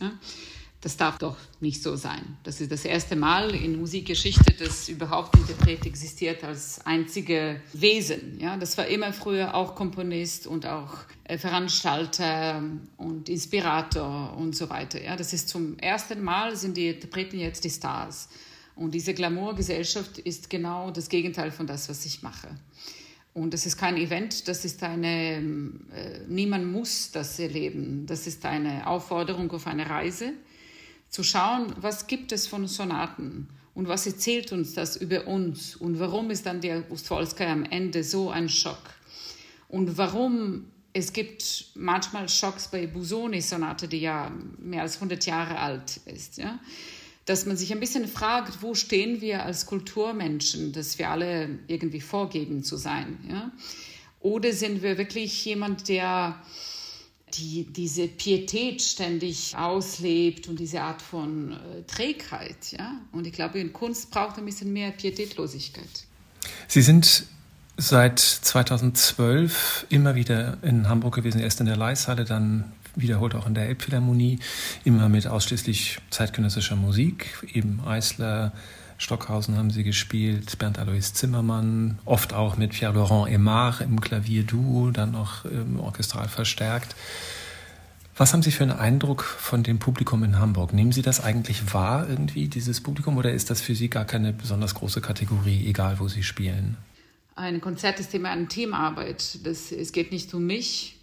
Das 0.81 0.97
darf 0.97 1.19
doch 1.19 1.37
nicht 1.59 1.83
so 1.83 1.95
sein. 1.95 2.37
Das 2.41 2.59
ist 2.59 2.71
das 2.71 2.85
erste 2.85 3.15
Mal 3.15 3.53
in 3.53 3.77
Musikgeschichte, 3.77 4.55
dass 4.55 4.89
überhaupt 4.89 5.35
Interpret 5.37 5.85
existiert 5.85 6.43
als 6.43 6.83
einzige 6.87 7.61
Wesen. 7.73 8.39
Ja, 8.39 8.57
das 8.57 8.79
war 8.79 8.87
immer 8.87 9.13
früher 9.13 9.53
auch 9.53 9.75
Komponist 9.75 10.47
und 10.47 10.65
auch 10.65 10.95
äh, 11.25 11.37
Veranstalter 11.37 12.63
und 12.97 13.29
Inspirator 13.29 14.35
und 14.35 14.55
so 14.55 14.71
weiter. 14.71 15.03
Ja, 15.03 15.17
das 15.17 15.33
ist 15.33 15.49
zum 15.49 15.77
ersten 15.77 16.23
Mal 16.23 16.55
sind 16.55 16.77
die 16.77 16.87
Interpreten 16.87 17.37
jetzt 17.37 17.63
die 17.63 17.69
Stars. 17.69 18.27
Und 18.75 18.95
diese 18.95 19.13
Glamour-Gesellschaft 19.13 20.17
ist 20.17 20.49
genau 20.49 20.89
das 20.89 21.09
Gegenteil 21.09 21.51
von 21.51 21.67
das, 21.67 21.89
was 21.89 22.07
ich 22.07 22.23
mache. 22.23 22.47
Und 23.33 23.53
das 23.53 23.65
ist 23.65 23.77
kein 23.77 23.97
Event, 23.97 24.47
das 24.47 24.65
ist 24.65 24.81
eine, 24.83 25.37
äh, 25.37 26.19
niemand 26.27 26.71
muss 26.71 27.11
das 27.11 27.39
erleben. 27.39 28.05
Das 28.05 28.27
ist 28.27 28.45
eine 28.45 28.87
Aufforderung 28.87 29.51
auf 29.51 29.67
eine 29.67 29.89
Reise 29.89 30.33
zu 31.09 31.23
schauen, 31.23 31.73
was 31.79 32.07
gibt 32.07 32.31
es 32.31 32.47
von 32.47 32.67
Sonaten 32.67 33.47
und 33.73 33.87
was 33.87 34.05
erzählt 34.05 34.51
uns 34.51 34.73
das 34.73 34.95
über 34.95 35.27
uns 35.27 35.75
und 35.75 35.99
warum 35.99 36.29
ist 36.29 36.45
dann 36.45 36.61
die 36.61 36.71
August-Wolskaya 36.71 37.51
am 37.51 37.63
Ende 37.63 38.03
so 38.03 38.29
ein 38.29 38.49
Schock 38.49 38.81
und 39.67 39.97
warum 39.97 40.65
es 40.93 41.13
gibt 41.13 41.67
manchmal 41.75 42.27
Schocks 42.29 42.67
bei 42.67 42.87
Busoni-Sonate, 42.87 43.87
die 43.87 44.01
ja 44.01 44.31
mehr 44.57 44.81
als 44.81 44.95
100 44.95 45.25
Jahre 45.25 45.59
alt 45.59 45.97
ist, 46.05 46.37
ja, 46.37 46.59
dass 47.29 47.45
man 47.45 47.57
sich 47.57 47.71
ein 47.71 47.79
bisschen 47.79 48.07
fragt, 48.07 48.63
wo 48.63 48.73
stehen 48.73 49.21
wir 49.21 49.45
als 49.45 49.67
Kulturmenschen, 49.67 50.73
dass 50.73 50.97
wir 50.97 51.09
alle 51.09 51.59
irgendwie 51.67 52.01
vorgeben 52.01 52.63
zu 52.63 52.75
sein, 52.75 53.19
ja, 53.29 53.51
oder 54.19 54.51
sind 54.51 54.81
wir 54.81 54.97
wirklich 54.97 55.45
jemand, 55.45 55.87
der 55.87 56.41
die 57.35 57.67
diese 57.71 58.07
Pietät 58.07 58.81
ständig 58.81 59.55
auslebt 59.55 60.47
und 60.47 60.59
diese 60.59 60.81
Art 60.81 61.01
von 61.01 61.51
äh, 61.51 61.83
Trägheit. 61.85 62.71
Ja? 62.71 62.95
Und 63.11 63.27
ich 63.27 63.33
glaube, 63.33 63.59
in 63.59 63.71
Kunst 63.71 64.09
braucht 64.09 64.39
ein 64.39 64.45
bisschen 64.45 64.73
mehr 64.73 64.89
Pietätlosigkeit. 64.89 66.07
Sie 66.67 66.81
sind 66.81 67.25
seit 67.77 68.19
2012 68.19 69.85
immer 69.89 70.15
wieder 70.15 70.57
in 70.63 70.89
Hamburg 70.89 71.15
gewesen, 71.15 71.39
erst 71.39 71.59
in 71.59 71.67
der 71.67 71.77
Leishalle, 71.77 72.25
dann 72.25 72.71
wiederholt 72.95 73.35
auch 73.35 73.47
in 73.47 73.53
der 73.53 73.67
Elbphilharmonie, 73.67 74.39
immer 74.83 75.09
mit 75.09 75.27
ausschließlich 75.27 75.99
zeitgenössischer 76.09 76.75
Musik, 76.75 77.43
eben 77.53 77.81
Eisler, 77.85 78.51
Stockhausen 78.99 79.57
haben 79.57 79.71
sie 79.71 79.83
gespielt, 79.83 80.59
Bernd 80.59 80.77
Alois 80.77 81.13
Zimmermann, 81.13 81.99
oft 82.03 82.33
auch 82.33 82.57
mit 82.57 82.71
Pierre-Laurent 82.71 83.29
Aymar 83.29 83.79
im 83.81 84.01
Klavierduo, 84.01 84.91
dann 84.91 85.11
noch 85.11 85.45
ähm, 85.45 85.79
orchestral 85.79 86.27
verstärkt. 86.27 86.95
Was 88.17 88.33
haben 88.33 88.41
Sie 88.41 88.51
für 88.51 88.63
einen 88.63 88.77
Eindruck 88.77 89.23
von 89.23 89.63
dem 89.63 89.79
Publikum 89.79 90.25
in 90.25 90.37
Hamburg? 90.37 90.73
Nehmen 90.73 90.91
Sie 90.91 91.01
das 91.01 91.23
eigentlich 91.23 91.73
wahr, 91.73 92.09
irgendwie, 92.09 92.49
dieses 92.49 92.81
Publikum, 92.81 93.15
oder 93.15 93.31
ist 93.31 93.49
das 93.49 93.61
für 93.61 93.73
Sie 93.73 93.89
gar 93.89 94.03
keine 94.03 94.33
besonders 94.33 94.75
große 94.75 94.99
Kategorie, 94.99 95.65
egal 95.67 95.99
wo 95.99 96.09
Sie 96.09 96.23
spielen? 96.23 96.75
Ein 97.37 97.61
Konzert 97.61 98.01
ist 98.01 98.13
immer 98.13 98.31
eine 98.31 98.47
Teamarbeit. 98.47 99.39
Das, 99.45 99.71
es 99.71 99.93
geht 99.93 100.11
nicht 100.11 100.33
um 100.33 100.45
mich 100.45 100.98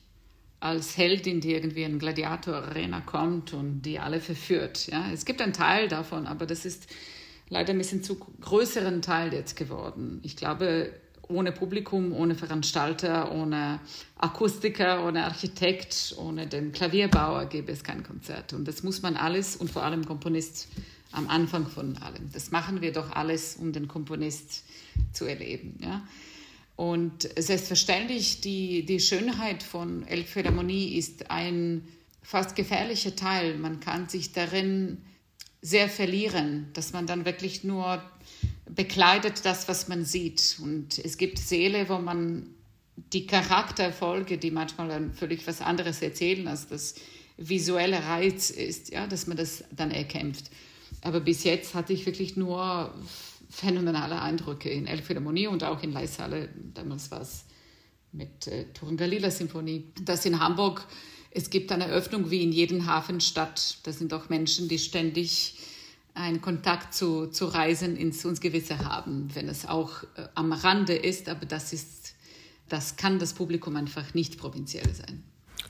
als 0.61 0.97
Heldin, 0.97 1.41
die 1.41 1.53
irgendwie 1.53 1.83
in 1.83 1.99
Gladiator-Arena 1.99 3.01
kommt 3.01 3.53
und 3.53 3.83
die 3.83 3.99
alle 3.99 4.21
verführt. 4.21 4.87
Ja? 4.87 5.11
Es 5.13 5.25
gibt 5.25 5.41
einen 5.41 5.53
Teil 5.53 5.89
davon, 5.89 6.27
aber 6.27 6.47
das 6.47 6.65
ist 6.65 6.89
leider 7.49 7.73
ein 7.73 7.79
bisschen 7.79 8.03
zu 8.03 8.17
größeren 8.17 9.03
Teil 9.03 9.33
jetzt 9.33 9.57
geworden. 9.57 10.21
Ich 10.23 10.37
glaube, 10.37 10.93
ohne 11.29 11.53
Publikum, 11.53 12.13
ohne 12.13 12.35
Veranstalter, 12.35 13.33
ohne 13.33 13.81
Akustiker, 14.17 15.05
ohne 15.05 15.25
Architekt, 15.25 16.15
ohne 16.19 16.47
den 16.47 16.73
Klavierbauer 16.73 17.47
gäbe 17.47 17.73
es 17.73 17.83
kein 17.83 18.03
Konzert. 18.03 18.53
Und 18.53 18.67
das 18.67 18.83
muss 18.83 19.03
man 19.03 19.17
alles 19.17 19.57
und 19.57 19.71
vor 19.71 19.83
allem 19.83 20.05
Komponist 20.05 20.69
am 21.13 21.29
Anfang 21.29 21.67
von 21.67 21.97
allem. 21.99 22.31
Das 22.33 22.51
machen 22.51 22.81
wir 22.81 22.93
doch 22.93 23.13
alles, 23.13 23.57
um 23.57 23.73
den 23.73 23.89
Komponist 23.89 24.65
zu 25.13 25.25
erleben. 25.25 25.79
Ja? 25.83 26.03
Und 26.77 27.29
selbstverständlich, 27.39 28.43
die, 28.43 28.85
die 28.85 29.01
Schönheit 29.01 29.63
von 29.63 30.07
Elbphilharmonie 30.07 30.97
ist 30.97 31.31
ein 31.31 31.89
fast 32.23 32.55
gefährlicher 32.55 33.17
Teil. 33.17 33.57
Man 33.57 33.81
kann 33.81 34.09
sich 34.09 34.33
darin 34.33 34.99
sehr 35.63 35.89
verlieren, 35.89 36.69
dass 36.75 36.93
man 36.93 37.07
dann 37.07 37.25
wirklich 37.25 37.65
nur 37.65 38.03
bekleidet 38.69 39.45
das, 39.45 39.69
was 39.69 39.89
man 39.89 40.05
sieht. 40.05 40.59
Und 40.63 40.99
es 40.99 41.17
gibt 41.17 41.39
Seele, 41.39 41.89
wo 41.89 41.99
man 41.99 42.55
die 43.13 43.27
Charakterfolge, 43.27 44.37
die 44.39 44.51
manchmal 44.51 44.89
dann 44.89 45.13
völlig 45.15 45.47
was 45.47 45.61
anderes 45.61 46.03
erzählen, 46.03 46.47
als 46.47 46.69
das 46.69 46.95
visuelle 47.37 48.05
Reiz 48.05 48.51
ist, 48.51 48.91
ja, 48.91 49.07
dass 49.07 49.27
man 49.27 49.37
das 49.37 49.65
dann 49.71 49.91
erkämpft. 49.91 50.51
Aber 51.03 51.21
bis 51.21 51.45
jetzt 51.45 51.75
hatte 51.75 51.93
ich 51.93 52.07
wirklich 52.07 52.37
nur 52.37 52.95
phänomenale 53.49 54.21
Eindrücke 54.21 54.69
in 54.69 54.87
Elbphilharmonie 54.87 55.47
und 55.47 55.65
auch 55.65 55.83
in 55.83 55.93
Leishalle. 55.93 56.49
Damals 56.75 57.11
war 57.11 57.21
es 57.21 57.45
mit 58.13 58.47
äh, 58.47 58.65
Turangalila 58.73 59.31
Symphonie. 59.31 59.93
Das 60.03 60.25
in 60.25 60.41
Hamburg 60.41 60.87
es 61.37 61.51
gibt 61.51 61.71
eine 61.71 61.89
Öffnung 61.89 62.31
wie 62.31 62.43
in 62.43 62.51
jedem 62.51 62.87
Hafenstadt. 62.87 63.77
Das 63.83 63.99
sind 63.99 64.15
auch 64.15 64.31
Menschen, 64.31 64.69
die 64.69 64.79
ständig 64.79 65.59
einen 66.15 66.41
Kontakt 66.41 66.95
zu, 66.95 67.27
zu 67.27 67.45
Reisen 67.45 67.95
ins 67.95 68.23
Gewisse 68.41 68.79
haben, 68.79 69.29
wenn 69.35 69.47
es 69.51 69.67
auch 69.67 70.03
äh, 70.17 70.29
am 70.35 70.53
Rande 70.53 70.95
ist, 70.95 71.29
aber 71.29 71.45
das 71.45 71.75
ist, 71.75 72.15
das 72.71 72.97
kann 72.97 73.19
das 73.19 73.35
Publikum 73.35 73.77
einfach 73.77 74.15
nicht 74.15 74.39
provinziell 74.39 74.95
sein. 74.95 75.23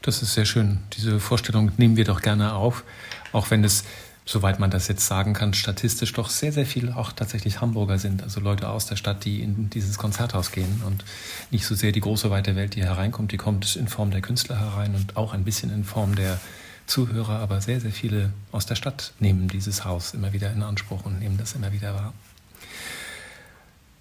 Das 0.02 0.22
ist 0.22 0.34
sehr 0.34 0.44
schön. 0.44 0.78
Diese 0.96 1.18
Vorstellung 1.18 1.72
nehmen 1.78 1.96
wir 1.96 2.04
doch 2.04 2.22
gerne 2.22 2.54
auf, 2.54 2.84
auch 3.32 3.50
wenn 3.50 3.64
es 3.64 3.82
soweit 4.28 4.58
man 4.58 4.70
das 4.70 4.88
jetzt 4.88 5.06
sagen 5.06 5.32
kann, 5.34 5.54
statistisch 5.54 6.12
doch 6.12 6.28
sehr, 6.28 6.52
sehr 6.52 6.66
viel 6.66 6.92
auch 6.92 7.12
tatsächlich 7.12 7.60
Hamburger 7.60 7.98
sind. 7.98 8.24
Also 8.24 8.40
Leute 8.40 8.68
aus 8.68 8.86
der 8.86 8.96
Stadt, 8.96 9.24
die 9.24 9.40
in 9.40 9.70
dieses 9.70 9.98
Konzerthaus 9.98 10.50
gehen 10.50 10.82
und 10.84 11.04
nicht 11.52 11.64
so 11.64 11.76
sehr 11.76 11.92
die 11.92 12.00
große 12.00 12.28
weite 12.28 12.56
Welt, 12.56 12.74
die 12.74 12.82
hereinkommt. 12.82 13.30
Die 13.30 13.36
kommt 13.36 13.76
in 13.76 13.86
Form 13.86 14.10
der 14.10 14.20
Künstler 14.20 14.58
herein 14.58 14.96
und 14.96 15.16
auch 15.16 15.32
ein 15.32 15.44
bisschen 15.44 15.72
in 15.72 15.84
Form 15.84 16.16
der 16.16 16.40
Zuhörer. 16.86 17.38
Aber 17.38 17.60
sehr, 17.60 17.80
sehr 17.80 17.92
viele 17.92 18.32
aus 18.50 18.66
der 18.66 18.74
Stadt 18.74 19.12
nehmen 19.20 19.46
dieses 19.46 19.84
Haus 19.84 20.12
immer 20.12 20.32
wieder 20.32 20.52
in 20.52 20.64
Anspruch 20.64 21.06
und 21.06 21.20
nehmen 21.20 21.38
das 21.38 21.52
immer 21.52 21.72
wieder 21.72 21.94
wahr. 21.94 22.12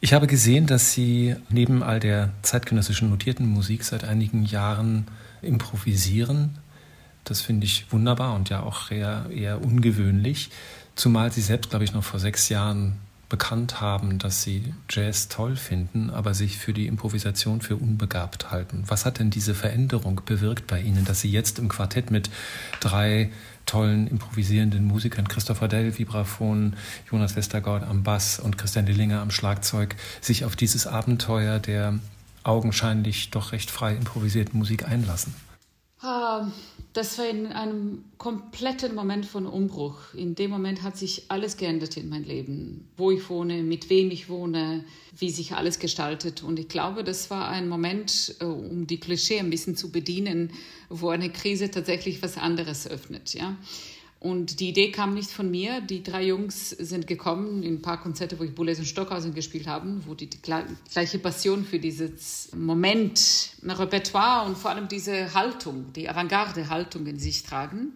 Ich 0.02 0.14
habe 0.14 0.26
gesehen, 0.26 0.66
dass 0.66 0.92
Sie 0.92 1.36
neben 1.50 1.84
all 1.84 2.00
der 2.00 2.32
zeitgenössischen 2.42 3.12
notierten 3.12 3.48
Musik 3.48 3.84
seit 3.84 4.04
einigen 4.04 4.44
Jahren 4.44 5.08
improvisieren 5.44 6.58
das 7.26 7.42
finde 7.42 7.66
ich 7.66 7.92
wunderbar 7.92 8.36
und 8.36 8.50
ja 8.50 8.64
auch 8.64 8.92
eher, 8.92 9.26
eher 9.30 9.62
ungewöhnlich. 9.64 10.50
Zumal 10.96 11.32
Sie 11.32 11.42
selbst, 11.42 11.72
glaube 11.72 11.84
ich, 11.84 11.94
noch 11.94 12.04
vor 12.04 12.20
sechs 12.20 12.48
Jahren 12.50 12.96
bekannt 13.28 13.82
haben, 13.82 14.20
dass 14.20 14.44
Sie 14.44 14.74
Jazz 14.90 15.28
toll 15.28 15.56
finden, 15.56 16.10
aber 16.10 16.34
sich 16.34 16.58
für 16.58 16.74
die 16.74 16.88
Improvisation 16.88 17.60
für 17.60 17.76
unbegabt 17.76 18.52
halten. 18.52 18.84
Was 18.88 19.06
hat 19.06 19.20
denn 19.20 19.32
diese 19.32 19.56
Veränderung 19.56 20.22
bewirkt 20.26 20.68
bei 20.68 20.80
Ihnen, 20.80 21.06
dass 21.06 21.22
Sie 21.22 21.32
jetzt 21.32 21.60
im 21.60 21.68
Quartett 21.68 22.12
mit 22.12 22.30
drei 22.80 23.32
tollen 23.66 24.08
improvisierenden 24.08 24.86
Musikern, 24.86 25.28
Christopher 25.28 25.68
Dell, 25.68 25.98
Vibraphon, 25.98 26.76
Jonas 27.12 27.36
Westergaard 27.36 27.84
am 27.84 28.04
Bass 28.04 28.40
und 28.40 28.60
Christian 28.60 28.86
Dillinger 28.86 29.22
am 29.22 29.32
Schlagzeug, 29.32 29.96
sich 30.22 30.46
auf 30.46 30.56
dieses 30.56 30.86
Abenteuer 30.86 31.60
der 31.60 32.00
augenscheinlich 32.44 33.32
doch 33.32 33.54
recht 33.54 33.72
frei 33.72 33.96
improvisierten 33.96 34.58
Musik 34.60 34.88
einlassen? 34.88 35.34
Ah, 36.02 36.52
das 36.94 37.18
war 37.18 37.28
in 37.28 37.48
einem 37.48 38.06
kompletten 38.18 38.96
Moment 38.96 39.26
von 39.26 39.46
Umbruch. 39.46 40.14
In 40.14 40.36
dem 40.36 40.52
Moment 40.52 40.84
hat 40.84 40.98
sich 40.98 41.24
alles 41.30 41.58
geändert 41.58 41.98
in 41.98 42.10
meinem 42.10 42.24
Leben. 42.24 42.88
Wo 42.96 43.12
ich 43.12 43.30
wohne, 43.30 43.64
mit 43.64 43.90
wem 43.90 44.12
ich 44.12 44.30
wohne, 44.30 44.86
wie 45.18 45.30
sich 45.30 45.54
alles 45.56 45.80
gestaltet. 45.80 46.44
Und 46.44 46.60
ich 46.60 46.68
glaube, 46.68 47.04
das 47.04 47.30
war 47.30 47.50
ein 47.50 47.68
Moment, 47.68 48.36
äh, 48.40 48.46
um 48.46 48.88
die 48.88 49.00
Klischee 49.00 49.40
ein 49.40 49.50
bisschen 49.50 49.76
zu 49.76 49.92
bedienen, 49.92 50.52
wo 50.90 51.10
eine 51.10 51.30
Krise 51.30 51.72
tatsächlich 51.72 52.22
was 52.22 52.38
anderes 52.38 52.88
öffnet. 52.88 53.34
Ja? 53.34 53.58
Und 54.26 54.60
die 54.60 54.70
Idee 54.70 54.90
kam 54.90 55.14
nicht 55.14 55.30
von 55.30 55.52
mir. 55.52 55.82
Die 55.82 56.02
drei 56.02 56.26
Jungs 56.26 56.72
sind 56.72 57.06
gekommen 57.06 57.62
in 57.62 57.76
ein 57.76 57.82
paar 57.84 58.02
Konzerte, 58.02 58.40
wo 58.40 58.44
ich 58.44 58.56
Boulez 58.56 58.80
und 58.80 58.88
Stockhausen 58.88 59.36
gespielt 59.36 59.68
habe, 59.68 60.00
wo 60.08 60.16
die, 60.16 60.28
die 60.28 60.42
gleiche 60.42 61.20
Passion 61.20 61.64
für 61.64 61.78
dieses 61.78 62.50
Moment, 62.56 63.52
ein 63.62 63.70
Repertoire 63.70 64.48
und 64.48 64.58
vor 64.58 64.72
allem 64.72 64.88
diese 64.88 65.36
Haltung, 65.36 65.94
die 65.94 66.10
Avantgarde-Haltung 66.10 67.06
in 67.06 67.20
sich 67.20 67.44
tragen. 67.44 67.94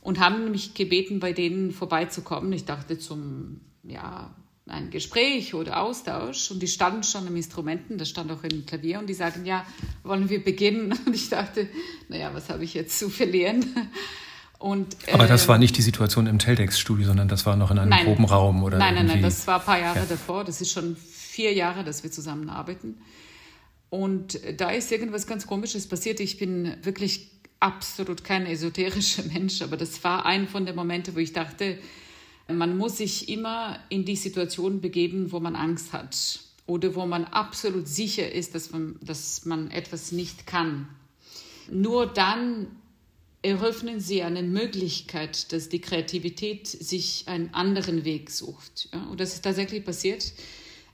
Und 0.00 0.18
haben 0.18 0.50
mich 0.50 0.74
gebeten, 0.74 1.20
bei 1.20 1.32
denen 1.32 1.70
vorbeizukommen. 1.70 2.52
Ich 2.52 2.64
dachte 2.64 2.98
zum, 2.98 3.60
ja, 3.84 4.34
ein 4.66 4.90
Gespräch 4.90 5.54
oder 5.54 5.80
Austausch 5.80 6.50
und 6.50 6.60
die 6.60 6.66
standen 6.66 7.04
schon 7.04 7.28
am 7.28 7.36
Instrumenten, 7.36 7.98
das 7.98 8.08
stand 8.08 8.32
auch 8.32 8.42
im 8.42 8.66
Klavier 8.66 8.98
und 8.98 9.06
die 9.06 9.14
sagen, 9.14 9.46
ja, 9.46 9.64
wollen 10.02 10.28
wir 10.28 10.42
beginnen? 10.42 10.92
Und 11.06 11.14
ich 11.14 11.28
dachte, 11.28 11.68
naja, 12.08 12.34
was 12.34 12.48
habe 12.48 12.64
ich 12.64 12.74
jetzt 12.74 12.98
zu 12.98 13.08
verlieren? 13.08 13.64
Und, 14.58 14.96
Aber 15.12 15.26
das 15.26 15.46
war 15.46 15.54
ähm, 15.54 15.60
nicht 15.60 15.76
die 15.76 15.82
Situation 15.82 16.26
im 16.26 16.38
Teldex-Studio, 16.38 17.06
sondern 17.06 17.28
das 17.28 17.46
war 17.46 17.54
noch 17.54 17.70
in 17.70 17.78
einem 17.78 17.90
nein, 17.90 18.04
Probenraum 18.04 18.62
oder 18.64 18.78
Nein, 18.78 18.94
nein, 18.94 19.06
nein, 19.06 19.22
das 19.22 19.46
war 19.46 19.60
ein 19.60 19.64
paar 19.64 19.78
Jahre 19.78 20.00
ja. 20.00 20.04
davor. 20.04 20.44
Das 20.44 20.60
ist 20.60 20.72
schon 20.72 20.96
vier 20.96 21.52
Jahre, 21.52 21.84
dass 21.84 22.02
wir 22.02 22.10
zusammenarbeiten. 22.10 22.96
Und 23.90 24.40
da 24.56 24.70
ist 24.70 24.90
irgendwas 24.90 25.26
ganz 25.26 25.46
Komisches 25.46 25.88
passiert. 25.88 26.18
Ich 26.18 26.38
bin 26.38 26.76
wirklich 26.82 27.30
absolut 27.60 28.24
kein 28.24 28.46
esoterischer 28.46 29.22
Mensch, 29.32 29.62
aber 29.62 29.76
das 29.76 30.02
war 30.02 30.26
ein 30.26 30.48
von 30.48 30.66
den 30.66 30.74
Momenten, 30.74 31.14
wo 31.14 31.18
ich 31.18 31.32
dachte, 31.32 31.78
man 32.48 32.76
muss 32.76 32.96
sich 32.96 33.28
immer 33.28 33.78
in 33.90 34.04
die 34.04 34.16
Situation 34.16 34.80
begeben, 34.80 35.32
wo 35.32 35.38
man 35.38 35.54
Angst 35.54 35.92
hat 35.92 36.40
oder 36.66 36.94
wo 36.94 37.06
man 37.06 37.24
absolut 37.24 37.86
sicher 37.86 38.32
ist, 38.32 38.54
dass 38.54 38.72
man, 38.72 38.96
dass 39.02 39.44
man 39.44 39.70
etwas 39.70 40.12
nicht 40.12 40.46
kann. 40.46 40.88
Nur 41.70 42.06
dann 42.06 42.68
eröffnen 43.48 44.00
sie 44.00 44.22
eine 44.22 44.42
Möglichkeit, 44.42 45.52
dass 45.52 45.68
die 45.68 45.80
Kreativität 45.80 46.66
sich 46.66 47.24
einen 47.26 47.52
anderen 47.54 48.04
Weg 48.04 48.30
sucht. 48.30 48.88
Ja? 48.92 49.04
Und 49.04 49.20
das 49.20 49.34
ist 49.34 49.42
tatsächlich 49.42 49.84
passiert. 49.84 50.32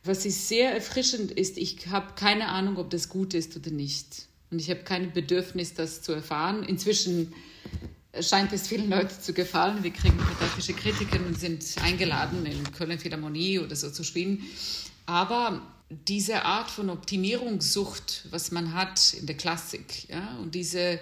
Was 0.04 0.26
ist 0.26 0.48
sehr 0.48 0.72
erfrischend 0.72 1.30
ist, 1.30 1.56
ich 1.58 1.88
habe 1.88 2.14
keine 2.14 2.48
Ahnung, 2.48 2.76
ob 2.76 2.90
das 2.90 3.08
gut 3.08 3.34
ist 3.34 3.56
oder 3.56 3.70
nicht. 3.70 4.26
Und 4.50 4.60
ich 4.60 4.70
habe 4.70 4.80
kein 4.80 5.12
Bedürfnis, 5.12 5.74
das 5.74 6.02
zu 6.02 6.12
erfahren. 6.12 6.62
Inzwischen 6.62 7.32
scheint 8.20 8.52
es 8.52 8.68
vielen 8.68 8.90
Leuten 8.90 9.20
zu 9.20 9.32
gefallen. 9.32 9.82
Wir 9.82 9.90
kriegen 9.90 10.18
fotografische 10.18 10.74
Kritiken 10.74 11.26
und 11.26 11.38
sind 11.38 11.64
eingeladen, 11.82 12.46
in 12.46 12.72
Köln 12.72 12.98
Philharmonie 12.98 13.58
oder 13.58 13.74
so 13.74 13.90
zu 13.90 14.04
spielen. 14.04 14.42
Aber 15.06 15.62
diese 15.88 16.44
Art 16.44 16.70
von 16.70 16.90
Optimierungssucht, 16.90 18.26
was 18.30 18.50
man 18.50 18.74
hat 18.74 19.14
in 19.14 19.26
der 19.26 19.36
Klassik, 19.36 20.08
ja, 20.08 20.38
und 20.38 20.54
diese 20.54 21.00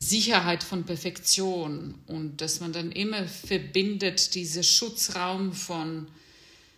Sicherheit 0.00 0.62
von 0.62 0.84
Perfektion 0.84 1.94
und 2.06 2.40
dass 2.40 2.60
man 2.60 2.72
dann 2.72 2.92
immer 2.92 3.26
verbindet, 3.26 4.34
dieser 4.34 4.62
Schutzraum 4.62 5.52
von 5.52 6.06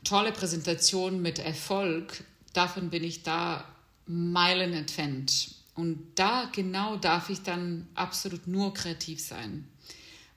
tolle 0.05 0.33
Präsentation 0.33 1.21
mit 1.21 1.39
Erfolg, 1.39 2.25
davon 2.53 2.91
bin 2.91 3.05
ich 3.05 3.23
da 3.23 3.65
Meilen 4.07 4.73
entfernt. 4.73 5.55
Und 5.75 5.99
da 6.17 6.51
genau 6.53 6.97
darf 6.97 7.31
ich 7.31 7.43
dann 7.43 7.87
absolut 7.95 8.47
nur 8.47 8.75
kreativ 8.75 9.21
sein. 9.21 9.69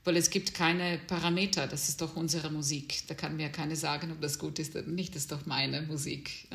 Weil 0.04 0.18
es 0.18 0.30
gibt 0.30 0.54
keine 0.54 1.00
Parameter, 1.08 1.66
das 1.66 1.88
ist 1.88 2.02
doch 2.02 2.16
unsere 2.16 2.52
Musik. 2.52 3.04
Da 3.08 3.14
kann 3.14 3.38
mir 3.38 3.50
keiner 3.50 3.76
sagen, 3.76 4.12
ob 4.12 4.22
das 4.22 4.38
gut 4.38 4.60
ist 4.60 4.76
oder 4.76 4.88
nicht, 4.88 5.16
das 5.16 5.24
ist 5.24 5.32
doch 5.32 5.46
meine 5.46 5.82
Musik. 5.82 6.48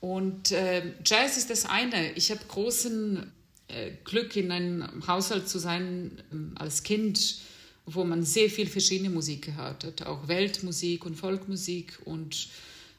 Und 0.00 0.50
äh, 0.50 0.94
Jazz 1.04 1.36
ist 1.36 1.50
das 1.50 1.66
eine. 1.66 2.12
Ich 2.12 2.30
habe 2.30 2.40
großen 2.48 3.32
Glück, 4.04 4.36
in 4.36 4.50
einem 4.50 5.06
Haushalt 5.06 5.48
zu 5.48 5.58
sein 5.58 6.22
ähm, 6.32 6.52
als 6.56 6.82
Kind, 6.82 7.38
wo 7.86 8.04
man 8.04 8.24
sehr 8.24 8.50
viel 8.50 8.66
verschiedene 8.66 9.10
Musik 9.10 9.46
gehört 9.46 9.84
hat, 9.84 10.06
auch 10.06 10.28
Weltmusik 10.28 11.04
und 11.06 11.16
Folkmusik 11.16 11.98
und 12.04 12.48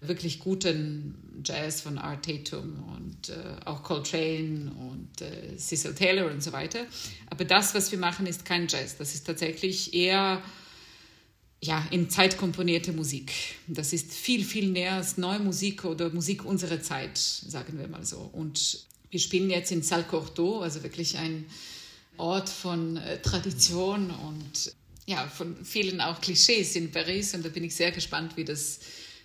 wirklich 0.01 0.39
guten 0.39 1.41
Jazz 1.45 1.81
von 1.81 1.97
Art 1.97 2.25
Tatum 2.25 2.83
und 2.95 3.29
äh, 3.29 3.65
auch 3.65 3.83
Coltrane 3.83 4.71
und 4.89 5.21
äh, 5.21 5.55
Cecil 5.57 5.93
Taylor 5.93 6.31
und 6.31 6.41
so 6.41 6.51
weiter. 6.51 6.85
Aber 7.29 7.45
das, 7.45 7.75
was 7.75 7.91
wir 7.91 7.99
machen, 7.99 8.25
ist 8.25 8.43
kein 8.43 8.67
Jazz. 8.67 8.97
Das 8.97 9.13
ist 9.13 9.27
tatsächlich 9.27 9.93
eher 9.93 10.41
ja, 11.63 11.85
in 11.91 12.09
Zeit 12.09 12.37
komponierte 12.37 12.91
Musik. 12.91 13.31
Das 13.67 13.93
ist 13.93 14.11
viel, 14.11 14.43
viel 14.43 14.71
näher 14.71 14.93
als 14.93 15.17
neue 15.17 15.39
Musik 15.39 15.85
oder 15.85 16.09
Musik 16.09 16.43
unserer 16.43 16.81
Zeit, 16.81 17.17
sagen 17.17 17.77
wir 17.77 17.87
mal 17.87 18.03
so. 18.03 18.17
Und 18.33 18.87
wir 19.11 19.19
spielen 19.19 19.49
jetzt 19.49 19.71
in 19.71 19.83
Salle 19.83 20.03
Cortot, 20.03 20.63
also 20.63 20.81
wirklich 20.83 21.17
ein 21.17 21.45
Ort 22.17 22.49
von 22.49 22.97
äh, 22.97 23.21
Tradition 23.21 24.09
und 24.09 24.73
ja, 25.05 25.27
von 25.27 25.63
vielen 25.65 26.01
auch 26.01 26.21
Klischees 26.21 26.75
in 26.75 26.91
Paris. 26.91 27.33
Und 27.35 27.45
da 27.45 27.49
bin 27.49 27.63
ich 27.63 27.75
sehr 27.75 27.91
gespannt, 27.91 28.37
wie 28.37 28.45
das 28.45 28.79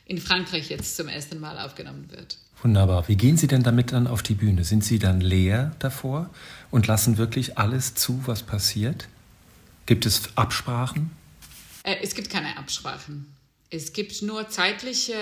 in 0.04 0.18
Frankreich 0.18 0.68
jetzt 0.70 0.96
zum 0.96 1.08
ersten 1.08 1.38
Mal 1.38 1.58
aufgenommen 1.58 2.10
wird. 2.10 2.38
Wunderbar. 2.62 3.06
Wie 3.08 3.16
gehen 3.16 3.36
Sie 3.36 3.46
denn 3.46 3.62
damit 3.62 3.92
dann 3.92 4.06
auf 4.06 4.22
die 4.22 4.34
Bühne? 4.34 4.64
Sind 4.64 4.84
Sie 4.84 4.98
dann 4.98 5.20
leer 5.20 5.76
davor 5.78 6.30
und 6.70 6.86
lassen 6.86 7.18
wirklich 7.18 7.58
alles 7.58 7.94
zu, 7.94 8.22
was 8.26 8.42
passiert? 8.42 9.08
Gibt 9.84 10.06
es 10.06 10.36
Absprachen? 10.36 11.10
Äh, 11.82 11.96
es 12.02 12.14
gibt 12.14 12.30
keine 12.30 12.56
Absprachen. 12.56 13.26
Es 13.70 13.92
gibt 13.92 14.22
nur 14.22 14.48
zeitliche 14.48 15.14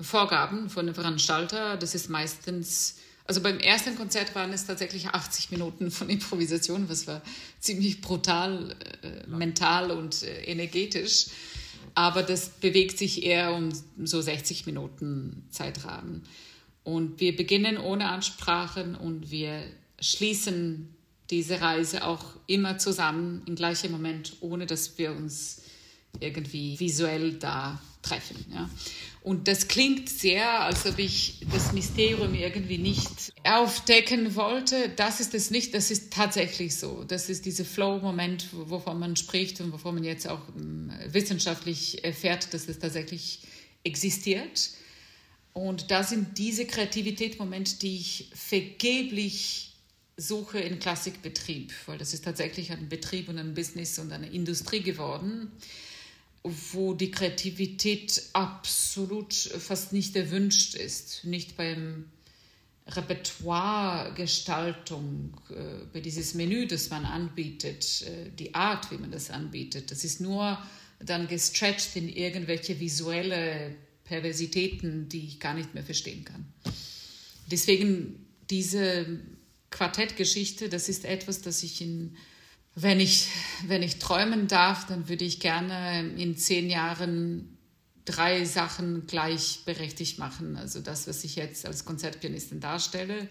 Vorgaben 0.00 0.70
von 0.70 0.86
dem 0.86 0.94
Veranstalter. 0.94 1.76
Das 1.76 1.94
ist 1.94 2.08
meistens 2.08 2.96
also 3.30 3.42
beim 3.42 3.60
ersten 3.60 3.94
Konzert 3.94 4.34
waren 4.34 4.52
es 4.52 4.66
tatsächlich 4.66 5.06
80 5.06 5.52
Minuten 5.52 5.92
von 5.92 6.10
Improvisation, 6.10 6.88
was 6.88 7.06
war 7.06 7.22
ziemlich 7.60 8.00
brutal, 8.00 8.74
äh, 9.04 9.28
mental 9.28 9.92
und 9.92 10.24
äh, 10.24 10.42
energetisch. 10.46 11.26
Aber 11.94 12.24
das 12.24 12.48
bewegt 12.48 12.98
sich 12.98 13.22
eher 13.22 13.54
um 13.54 13.70
so 14.02 14.20
60 14.20 14.66
Minuten 14.66 15.44
Zeitrahmen. 15.48 16.24
Und 16.82 17.20
wir 17.20 17.36
beginnen 17.36 17.78
ohne 17.78 18.08
Ansprachen 18.08 18.96
und 18.96 19.30
wir 19.30 19.62
schließen 20.00 20.88
diese 21.30 21.60
Reise 21.60 22.04
auch 22.04 22.24
immer 22.48 22.78
zusammen 22.78 23.42
im 23.46 23.54
gleichen 23.54 23.92
Moment, 23.92 24.38
ohne 24.40 24.66
dass 24.66 24.98
wir 24.98 25.12
uns 25.12 25.62
irgendwie 26.18 26.80
visuell 26.80 27.34
da 27.34 27.80
treffen. 28.02 28.44
Ja. 28.52 28.70
Und 29.22 29.48
das 29.48 29.68
klingt 29.68 30.08
sehr, 30.08 30.60
als 30.60 30.86
ob 30.86 30.98
ich 30.98 31.40
das 31.52 31.72
Mysterium 31.72 32.34
irgendwie 32.34 32.78
nicht 32.78 33.34
aufdecken 33.44 34.34
wollte. 34.34 34.88
Das 34.96 35.20
ist 35.20 35.34
es 35.34 35.50
nicht, 35.50 35.74
das 35.74 35.90
ist 35.90 36.10
tatsächlich 36.12 36.76
so. 36.76 37.04
Das 37.04 37.28
ist 37.28 37.44
dieser 37.44 37.66
Flow-Moment, 37.66 38.46
wovon 38.52 38.98
man 38.98 39.16
spricht 39.16 39.60
und 39.60 39.72
wovon 39.72 39.96
man 39.96 40.04
jetzt 40.04 40.26
auch 40.26 40.40
ähm, 40.56 40.90
wissenschaftlich 41.06 42.02
erfährt, 42.02 42.54
dass 42.54 42.66
es 42.68 42.78
tatsächlich 42.78 43.40
existiert. 43.84 44.70
Und 45.52 45.90
da 45.90 46.02
sind 46.02 46.38
diese 46.38 46.64
Kreativität-Momente, 46.64 47.78
die 47.78 47.96
ich 47.96 48.30
vergeblich 48.34 49.74
suche 50.16 50.60
in 50.60 50.78
Klassikbetrieb, 50.78 51.72
weil 51.86 51.98
das 51.98 52.14
ist 52.14 52.24
tatsächlich 52.24 52.72
ein 52.72 52.88
Betrieb 52.88 53.28
und 53.28 53.38
ein 53.38 53.54
Business 53.54 53.98
und 53.98 54.12
eine 54.12 54.28
Industrie 54.28 54.80
geworden 54.80 55.50
wo 56.42 56.94
die 56.94 57.10
Kreativität 57.10 58.22
absolut 58.32 59.34
fast 59.34 59.92
nicht 59.92 60.16
erwünscht 60.16 60.74
ist. 60.74 61.24
Nicht 61.24 61.54
beim 61.56 62.06
Repertoiregestaltung, 62.86 65.38
äh, 65.50 65.84
bei 65.92 66.00
dieses 66.00 66.32
Menü, 66.34 66.66
das 66.66 66.88
man 66.90 67.04
anbietet, 67.04 68.02
äh, 68.02 68.30
die 68.38 68.54
Art, 68.54 68.90
wie 68.90 68.98
man 68.98 69.10
das 69.10 69.30
anbietet. 69.30 69.90
Das 69.90 70.04
ist 70.04 70.20
nur 70.20 70.58
dann 70.98 71.28
gestretched 71.28 71.96
in 71.96 72.08
irgendwelche 72.08 72.80
visuelle 72.80 73.74
Perversitäten, 74.04 75.08
die 75.08 75.26
ich 75.26 75.40
gar 75.40 75.54
nicht 75.54 75.74
mehr 75.74 75.84
verstehen 75.84 76.24
kann. 76.24 76.46
Deswegen 77.50 78.26
diese 78.50 79.20
Quartettgeschichte, 79.70 80.68
das 80.68 80.88
ist 80.88 81.04
etwas, 81.04 81.42
das 81.42 81.62
ich 81.62 81.80
in 81.80 82.16
wenn 82.74 83.00
ich, 83.00 83.28
wenn 83.66 83.82
ich 83.82 83.98
träumen 83.98 84.48
darf, 84.48 84.86
dann 84.86 85.08
würde 85.08 85.24
ich 85.24 85.40
gerne 85.40 86.08
in 86.16 86.36
zehn 86.36 86.70
Jahren 86.70 87.58
drei 88.04 88.44
Sachen 88.44 89.06
gleichberechtigt 89.06 90.18
machen. 90.18 90.56
Also 90.56 90.80
das, 90.80 91.06
was 91.06 91.24
ich 91.24 91.36
jetzt 91.36 91.66
als 91.66 91.84
Konzertpianistin 91.84 92.60
darstelle, 92.60 93.28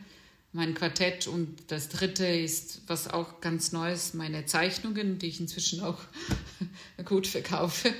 mein 0.51 0.73
Quartett 0.73 1.27
und 1.27 1.57
das 1.67 1.89
dritte 1.89 2.25
ist, 2.25 2.81
was 2.87 3.07
auch 3.07 3.39
ganz 3.39 3.71
Neues, 3.71 4.13
meine 4.13 4.45
Zeichnungen, 4.45 5.19
die 5.19 5.27
ich 5.27 5.39
inzwischen 5.39 5.81
auch 5.81 5.99
gut 7.05 7.27
verkaufe. 7.27 7.93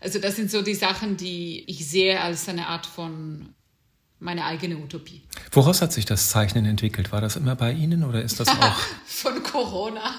Also 0.00 0.18
das 0.18 0.36
sind 0.36 0.50
so 0.50 0.62
die 0.62 0.74
Sachen, 0.74 1.16
die 1.16 1.64
ich 1.66 1.88
sehe 1.88 2.20
als 2.20 2.48
eine 2.48 2.66
Art 2.66 2.86
von 2.86 3.54
meine 4.18 4.44
eigene 4.44 4.76
Utopie. 4.76 5.22
Woraus 5.52 5.82
hat 5.82 5.92
sich 5.92 6.04
das 6.04 6.28
Zeichnen 6.28 6.64
entwickelt? 6.66 7.12
War 7.12 7.20
das 7.20 7.36
immer 7.36 7.54
bei 7.54 7.72
Ihnen 7.72 8.04
oder 8.04 8.22
ist 8.22 8.40
das 8.40 8.48
auch? 8.60 8.78
Von 9.06 9.42
Corona. 9.42 10.14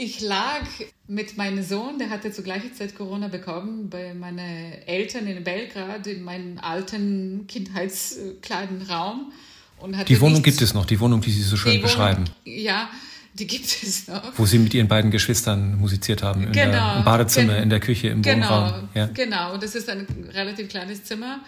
Ich 0.00 0.20
lag 0.20 0.62
mit 1.08 1.36
meinem 1.36 1.62
Sohn, 1.62 1.98
der 1.98 2.08
hatte 2.08 2.32
zur 2.32 2.42
gleichen 2.42 2.72
Zeit 2.74 2.94
Corona 2.94 3.28
bekommen, 3.28 3.90
bei 3.90 4.14
meinen 4.14 4.72
Eltern 4.86 5.26
in 5.26 5.44
Belgrad 5.44 6.06
in 6.06 6.22
meinem 6.22 6.58
alten 6.58 7.46
kindheitskleinen 7.46 8.82
Raum. 8.82 9.30
Und 9.78 9.96
hatte 9.96 10.06
die 10.06 10.20
Wohnung 10.20 10.42
gibt 10.42 10.62
es 10.62 10.72
noch, 10.72 10.86
die 10.86 10.98
Wohnung, 11.00 11.20
die 11.20 11.30
Sie 11.30 11.42
so 11.42 11.56
schön 11.56 11.82
beschreiben. 11.82 12.24
Wohnung, 12.44 12.58
ja, 12.58 12.88
die 13.34 13.46
gibt 13.46 13.66
es 13.66 14.08
noch. 14.08 14.38
Wo 14.38 14.46
Sie 14.46 14.58
mit 14.58 14.72
Ihren 14.72 14.88
beiden 14.88 15.10
Geschwistern 15.10 15.76
musiziert 15.76 16.22
haben, 16.22 16.50
genau, 16.50 16.70
der, 16.70 16.96
im 16.98 17.04
Badezimmer, 17.04 17.54
gen 17.54 17.62
in 17.64 17.70
der 17.70 17.80
Küche, 17.80 18.08
im 18.08 18.22
genau, 18.22 18.48
Wohnraum. 18.48 18.88
Ja. 18.94 19.06
Genau, 19.06 19.58
das 19.58 19.74
ist 19.74 19.90
ein 19.90 20.06
relativ 20.32 20.68
kleines 20.68 21.04
Zimmer. 21.04 21.40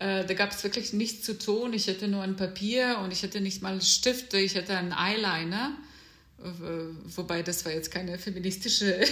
Äh, 0.00 0.24
da 0.24 0.34
gab 0.34 0.50
es 0.50 0.64
wirklich 0.64 0.92
nichts 0.92 1.24
zu 1.24 1.38
tun. 1.38 1.72
Ich 1.72 1.88
hatte 1.88 2.08
nur 2.08 2.22
ein 2.22 2.34
Papier 2.34 2.98
und 3.04 3.12
ich 3.12 3.22
hatte 3.22 3.40
nicht 3.40 3.62
mal 3.62 3.80
Stifte, 3.80 4.38
ich 4.38 4.56
hatte 4.56 4.76
einen 4.76 4.92
Eyeliner. 4.92 5.76
Wobei 7.16 7.42
das 7.42 7.64
war 7.64 7.72
jetzt 7.72 7.90
keine 7.90 8.18
feministische 8.18 9.06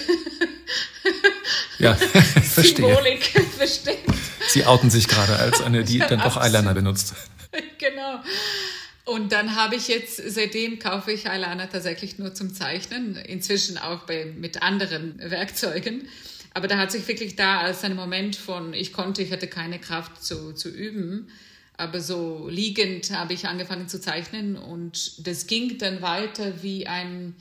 ja, 1.81 1.97
Symbolik 2.43 3.23
versteckt. 3.57 4.09
Sie 4.47 4.65
outen 4.65 4.89
sich 4.89 5.07
gerade 5.07 5.35
als 5.35 5.61
eine, 5.61 5.83
die 5.83 5.99
dann 5.99 6.19
doch 6.19 6.37
Eyeliner 6.37 6.73
benutzt. 6.73 7.13
Genau. 7.77 8.21
Und 9.03 9.31
dann 9.33 9.55
habe 9.55 9.75
ich 9.75 9.89
jetzt, 9.89 10.21
seitdem 10.25 10.79
kaufe 10.79 11.11
ich 11.11 11.25
Eyeliner 11.25 11.69
tatsächlich 11.69 12.19
nur 12.19 12.33
zum 12.33 12.53
Zeichnen, 12.53 13.15
inzwischen 13.15 13.77
auch 13.77 14.03
bei, 14.03 14.25
mit 14.25 14.61
anderen 14.61 15.19
Werkzeugen. 15.19 16.07
Aber 16.53 16.67
da 16.67 16.77
hat 16.77 16.91
sich 16.91 17.05
wirklich 17.07 17.35
da 17.35 17.59
als 17.59 17.83
ein 17.83 17.95
Moment 17.95 18.37
von, 18.37 18.73
ich 18.73 18.93
konnte, 18.93 19.21
ich 19.23 19.31
hatte 19.31 19.47
keine 19.47 19.79
Kraft 19.79 20.23
zu, 20.23 20.53
zu 20.53 20.69
üben. 20.69 21.27
Aber 21.81 21.99
so 21.99 22.47
liegend 22.47 23.09
habe 23.11 23.33
ich 23.33 23.47
angefangen 23.47 23.87
zu 23.87 23.99
zeichnen 23.99 24.55
und 24.55 25.27
das 25.27 25.47
ging 25.47 25.79
dann 25.79 26.03
weiter 26.03 26.61
wie 26.61 26.85
ein, 26.85 27.35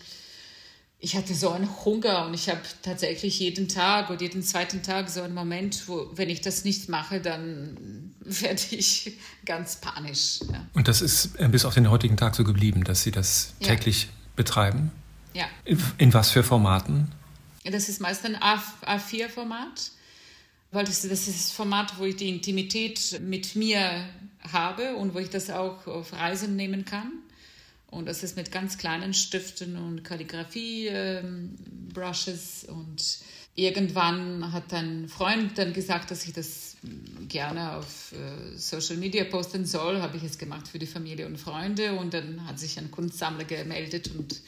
ich 0.98 1.14
hatte 1.14 1.34
so 1.34 1.50
einen 1.50 1.68
Hunger 1.84 2.24
und 2.24 2.32
ich 2.32 2.48
habe 2.48 2.62
tatsächlich 2.80 3.38
jeden 3.38 3.68
Tag 3.68 4.08
oder 4.08 4.22
jeden 4.22 4.42
zweiten 4.42 4.82
Tag 4.82 5.10
so 5.10 5.20
einen 5.20 5.34
Moment, 5.34 5.86
wo, 5.88 6.10
wenn 6.14 6.30
ich 6.30 6.40
das 6.40 6.64
nicht 6.64 6.88
mache, 6.88 7.20
dann 7.20 8.14
werde 8.20 8.62
ich 8.70 9.12
ganz 9.44 9.76
panisch. 9.76 10.40
Ja. 10.50 10.66
Und 10.72 10.88
das 10.88 11.02
ist 11.02 11.36
äh, 11.38 11.46
bis 11.48 11.66
auf 11.66 11.74
den 11.74 11.90
heutigen 11.90 12.16
Tag 12.16 12.34
so 12.34 12.42
geblieben, 12.42 12.82
dass 12.82 13.02
Sie 13.02 13.10
das 13.10 13.52
täglich 13.60 14.04
ja. 14.04 14.08
betreiben? 14.36 14.90
Ja. 15.34 15.44
In, 15.66 15.82
in 15.98 16.14
was 16.14 16.30
für 16.30 16.42
Formaten? 16.42 17.12
Das 17.64 17.90
ist 17.90 18.00
meist 18.00 18.24
ein 18.24 18.36
A4-Format, 18.36 19.90
weil 20.72 20.84
das, 20.86 21.02
das 21.02 21.28
ist 21.28 21.38
das 21.38 21.52
Format, 21.52 21.98
wo 21.98 22.04
ich 22.04 22.16
die 22.16 22.30
Intimität 22.30 23.20
mit 23.22 23.54
mir 23.54 24.06
habe 24.52 24.96
und 24.96 25.14
wo 25.14 25.18
ich 25.18 25.30
das 25.30 25.48
auch 25.50 25.86
auf 25.86 26.12
Reisen 26.12 26.56
nehmen 26.56 26.84
kann. 26.84 27.12
Und 27.86 28.06
das 28.06 28.22
ist 28.22 28.36
mit 28.36 28.52
ganz 28.52 28.76
kleinen 28.78 29.14
Stiften 29.14 29.76
und 29.76 30.04
Kalligrafie-Brushes. 30.04 32.66
Ähm, 32.68 32.74
und 32.74 33.18
irgendwann 33.56 34.52
hat 34.52 34.72
ein 34.72 35.08
Freund 35.08 35.58
dann 35.58 35.72
gesagt, 35.72 36.12
dass 36.12 36.24
ich 36.24 36.32
das 36.32 36.76
gerne 37.28 37.76
auf 37.76 38.12
äh, 38.12 38.56
Social 38.56 38.96
Media 38.96 39.24
posten 39.24 39.66
soll. 39.66 40.00
Habe 40.00 40.16
ich 40.16 40.22
es 40.22 40.38
gemacht 40.38 40.68
für 40.68 40.78
die 40.78 40.86
Familie 40.86 41.26
und 41.26 41.36
Freunde. 41.36 41.94
Und 41.94 42.14
dann 42.14 42.46
hat 42.46 42.60
sich 42.60 42.78
ein 42.78 42.92
Kunstsammler 42.92 43.44
gemeldet 43.44 44.12
und 44.16 44.40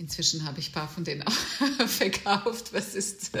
Inzwischen 0.00 0.46
habe 0.46 0.60
ich 0.60 0.70
ein 0.70 0.72
paar 0.72 0.88
von 0.88 1.04
denen 1.04 1.22
auch 1.24 1.32
verkauft, 1.86 2.72
was 2.72 2.94
ist, 2.94 3.32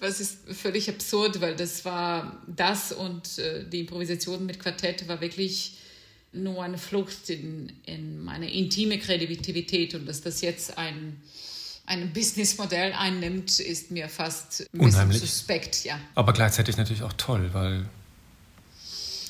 was 0.00 0.20
ist 0.20 0.38
völlig 0.50 0.88
absurd, 0.88 1.40
weil 1.40 1.54
das 1.54 1.84
war 1.84 2.42
das 2.46 2.92
und 2.92 3.38
äh, 3.38 3.64
die 3.68 3.80
Improvisation 3.80 4.46
mit 4.46 4.58
Quartett 4.58 5.06
war 5.08 5.20
wirklich 5.20 5.76
nur 6.32 6.62
eine 6.62 6.78
Flucht 6.78 7.28
in, 7.28 7.72
in 7.84 8.22
meine 8.22 8.52
intime 8.52 8.98
Kreativität 8.98 9.94
und 9.94 10.06
dass 10.06 10.20
das 10.22 10.40
jetzt 10.40 10.78
ein, 10.78 11.20
ein 11.86 12.12
Businessmodell 12.12 12.92
einnimmt, 12.92 13.58
ist 13.58 13.90
mir 13.90 14.08
fast 14.08 14.66
ein 14.72 14.80
Unheimlich. 14.80 15.20
suspekt, 15.20 15.84
ja. 15.84 15.98
Aber 16.14 16.32
gleichzeitig 16.32 16.76
natürlich 16.76 17.02
auch 17.02 17.12
toll, 17.14 17.50
weil 17.52 17.86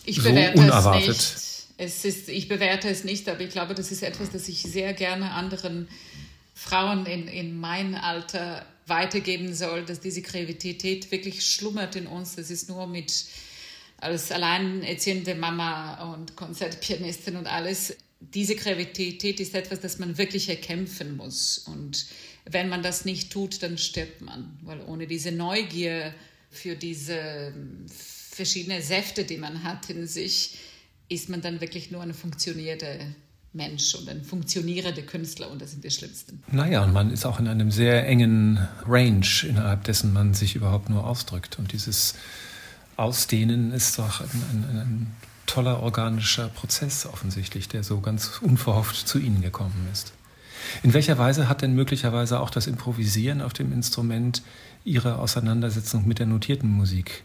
ich 0.05 0.21
so 0.21 0.29
unerwartet. 0.29 1.09
Es 1.09 1.17
nicht. 1.17 1.47
Es 1.83 2.05
ist, 2.05 2.29
ich 2.29 2.47
bewerte 2.47 2.91
es 2.91 3.05
nicht, 3.05 3.27
aber 3.27 3.41
ich 3.41 3.49
glaube, 3.49 3.75
das 3.75 3.91
ist 3.91 4.03
etwas, 4.03 4.31
das 4.31 4.49
ich 4.49 4.61
sehr 4.61 4.93
gerne 4.93 5.31
anderen 5.31 5.89
Frauen 6.55 7.07
in, 7.07 7.27
in 7.27 7.59
meinem 7.59 7.95
Alter 7.95 8.67
weitergeben 8.91 9.55
soll, 9.55 9.87
dass 9.87 10.01
diese 10.01 10.21
Kreativität 10.21 11.11
wirklich 11.11 11.47
schlummert 11.47 11.97
in 11.97 12.07
uns. 12.07 12.37
Das 12.37 12.51
ist 12.51 12.69
nur 12.69 12.87
mit 12.87 13.25
als 13.97 14.31
alleinerziehende 14.31 15.35
Mama 15.35 16.13
und 16.13 16.37
Konzertpianistin 16.37 17.37
und 17.37 17.47
alles. 17.47 17.97
Diese 18.21 18.57
Kreativität 18.57 19.41
ist 19.41 19.55
etwas, 19.55 19.81
das 19.81 19.99
man 19.99 20.19
wirklich 20.19 20.49
erkämpfen 20.51 21.17
muss. 21.17 21.59
Und 21.59 22.07
wenn 22.45 22.69
man 22.69 22.83
das 22.83 23.05
nicht 23.07 23.33
tut, 23.33 23.63
dann 23.63 23.79
stirbt 23.79 24.21
man. 24.21 24.59
Weil 24.63 24.83
ohne 24.83 25.07
diese 25.07 25.33
Neugier 25.33 26.15
für 26.51 26.77
diese 26.77 27.55
verschiedenen 27.89 28.83
Säfte, 28.83 29.25
die 29.25 29.39
man 29.39 29.63
hat 29.63 29.89
in 29.89 30.07
sich, 30.07 30.59
ist 31.09 31.29
man 31.29 31.41
dann 31.41 31.61
wirklich 31.61 31.91
nur 31.91 32.03
eine 32.03 32.15
funktionierende 32.15 33.15
Mensch 33.53 33.95
und 33.97 34.09
ein 34.09 34.23
funktionierender 34.23 35.03
Künstler 35.03 35.51
und 35.51 35.61
das 35.61 35.73
sind 35.73 35.83
die 35.83 35.91
schlimmsten. 35.91 36.43
Naja, 36.53 36.85
und 36.85 36.93
man 36.93 37.11
ist 37.11 37.27
auch 37.27 37.41
in 37.41 37.49
einem 37.49 37.71
sehr 37.71 38.07
engen 38.07 38.69
Range, 38.87 39.27
innerhalb 39.43 39.85
dessen 39.85 40.13
man 40.13 40.35
sich 40.35 40.55
überhaupt 40.55 40.89
nur 40.89 41.05
ausdrückt. 41.05 41.59
Und 41.59 41.73
dieses 41.73 42.15
Ausdehnen 42.97 43.73
ist 43.73 43.99
doch 43.99 44.21
ein, 44.21 44.29
ein, 44.53 44.79
ein 44.79 45.17
toller 45.47 45.83
organischer 45.83 46.49
Prozess 46.49 47.07
offensichtlich, 47.07 47.69
der 47.69 47.83
so 47.83 48.01
ganz 48.01 48.39
unverhofft 48.41 49.09
zu 49.09 49.19
Ihnen 49.19 49.43
gekommen 49.43 49.89
ist. 49.93 50.13
In 50.85 50.95
welcher 50.95 51.19
Weise 51.19 51.49
hat 51.49 51.63
denn 51.63 51.75
möglicherweise 51.75 52.39
auch 52.39 52.51
das 52.51 52.69
Improvisieren 52.69 53.41
auf 53.41 53.53
dem 53.53 53.73
Instrument 53.73 54.43
Ihre 54.85 55.19
Auseinandersetzung 55.19 56.07
mit 56.07 56.21
der 56.21 56.27
notierten 56.27 56.71
Musik 56.71 57.25